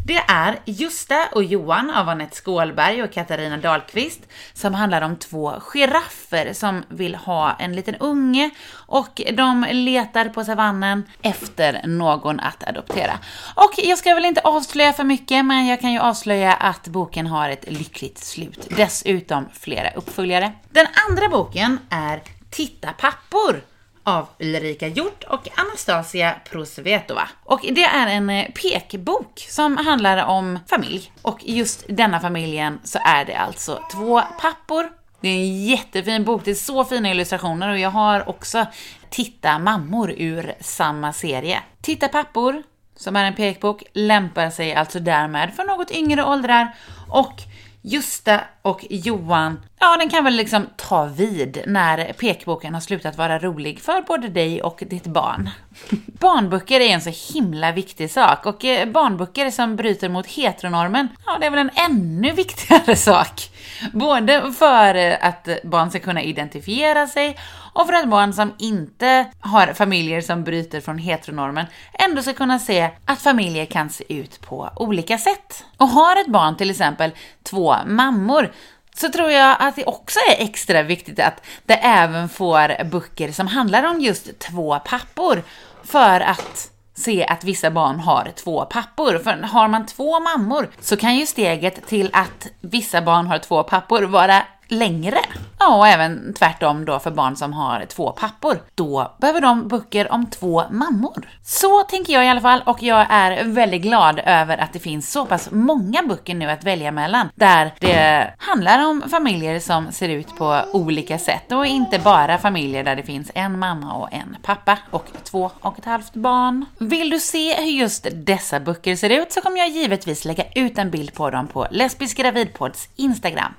[0.08, 4.20] Det är Justa och Johan av Anette Skålberg och Katarina Dahlqvist
[4.54, 10.44] som handlar om två giraffer som vill ha en liten unge och de letar på
[10.44, 13.20] savannen efter någon att adoptera.
[13.56, 17.28] Och jag ska väl inte avslöja för mycket, men jag kan ju avslöja att boken
[17.28, 18.68] har ett lyckligt slut.
[18.78, 20.52] Dessutom flera uppföljare.
[20.70, 23.62] Den andra boken är Titta pappor
[24.08, 27.30] av Ulrika Hjort och Anastasia Prosvetova.
[27.44, 31.12] Och det är en eh, pekbok som handlar om familj.
[31.22, 34.90] Och just denna familjen så är det alltså två pappor.
[35.22, 38.66] Det är en jättefin bok, det är så fina illustrationer och jag har också
[39.10, 41.60] Titta mammor ur samma serie.
[41.82, 42.64] Titta pappor,
[42.96, 46.76] som är en pekbok, lämpar sig alltså därmed för något yngre åldrar
[47.10, 47.42] och
[47.82, 53.40] Justa och Johan, ja den kan väl liksom ta vid när pekboken har slutat vara
[53.40, 55.50] rolig för både dig och ditt barn.
[56.06, 61.38] Barnböcker är en så himla viktig sak och eh, barnböcker som bryter mot heteronormen, ja
[61.40, 63.50] det är väl en ännu viktigare sak.
[63.94, 67.38] Både för eh, att barn ska kunna identifiera sig
[67.74, 72.60] och för att barn som inte har familjer som bryter från heteronormen ändå ska kunna
[72.60, 75.66] se att familjer kan se ut på olika sätt.
[75.78, 77.12] Och har ett barn till exempel
[77.44, 78.52] två mammor
[78.98, 83.48] så tror jag att det också är extra viktigt att det även får böcker som
[83.48, 85.44] handlar om just två pappor
[85.84, 89.20] för att se att vissa barn har två pappor.
[89.20, 93.64] För har man två mammor så kan ju steget till att vissa barn har två
[93.64, 95.18] pappor vara längre.
[95.60, 98.60] Ja, och även tvärtom då för barn som har två pappor.
[98.76, 101.30] Då behöver de böcker om två mammor.
[101.44, 105.12] Så tänker jag i alla fall och jag är väldigt glad över att det finns
[105.12, 110.10] så pass många böcker nu att välja mellan där det handlar om familjer som ser
[110.10, 114.38] ut på olika sätt och inte bara familjer där det finns en mamma och en
[114.44, 116.66] pappa och två och ett halvt barn.
[116.78, 120.78] Vill du se hur just dessa böcker ser ut så kommer jag givetvis lägga ut
[120.78, 123.54] en bild på dem på Lesbisk gravidpods Instagram.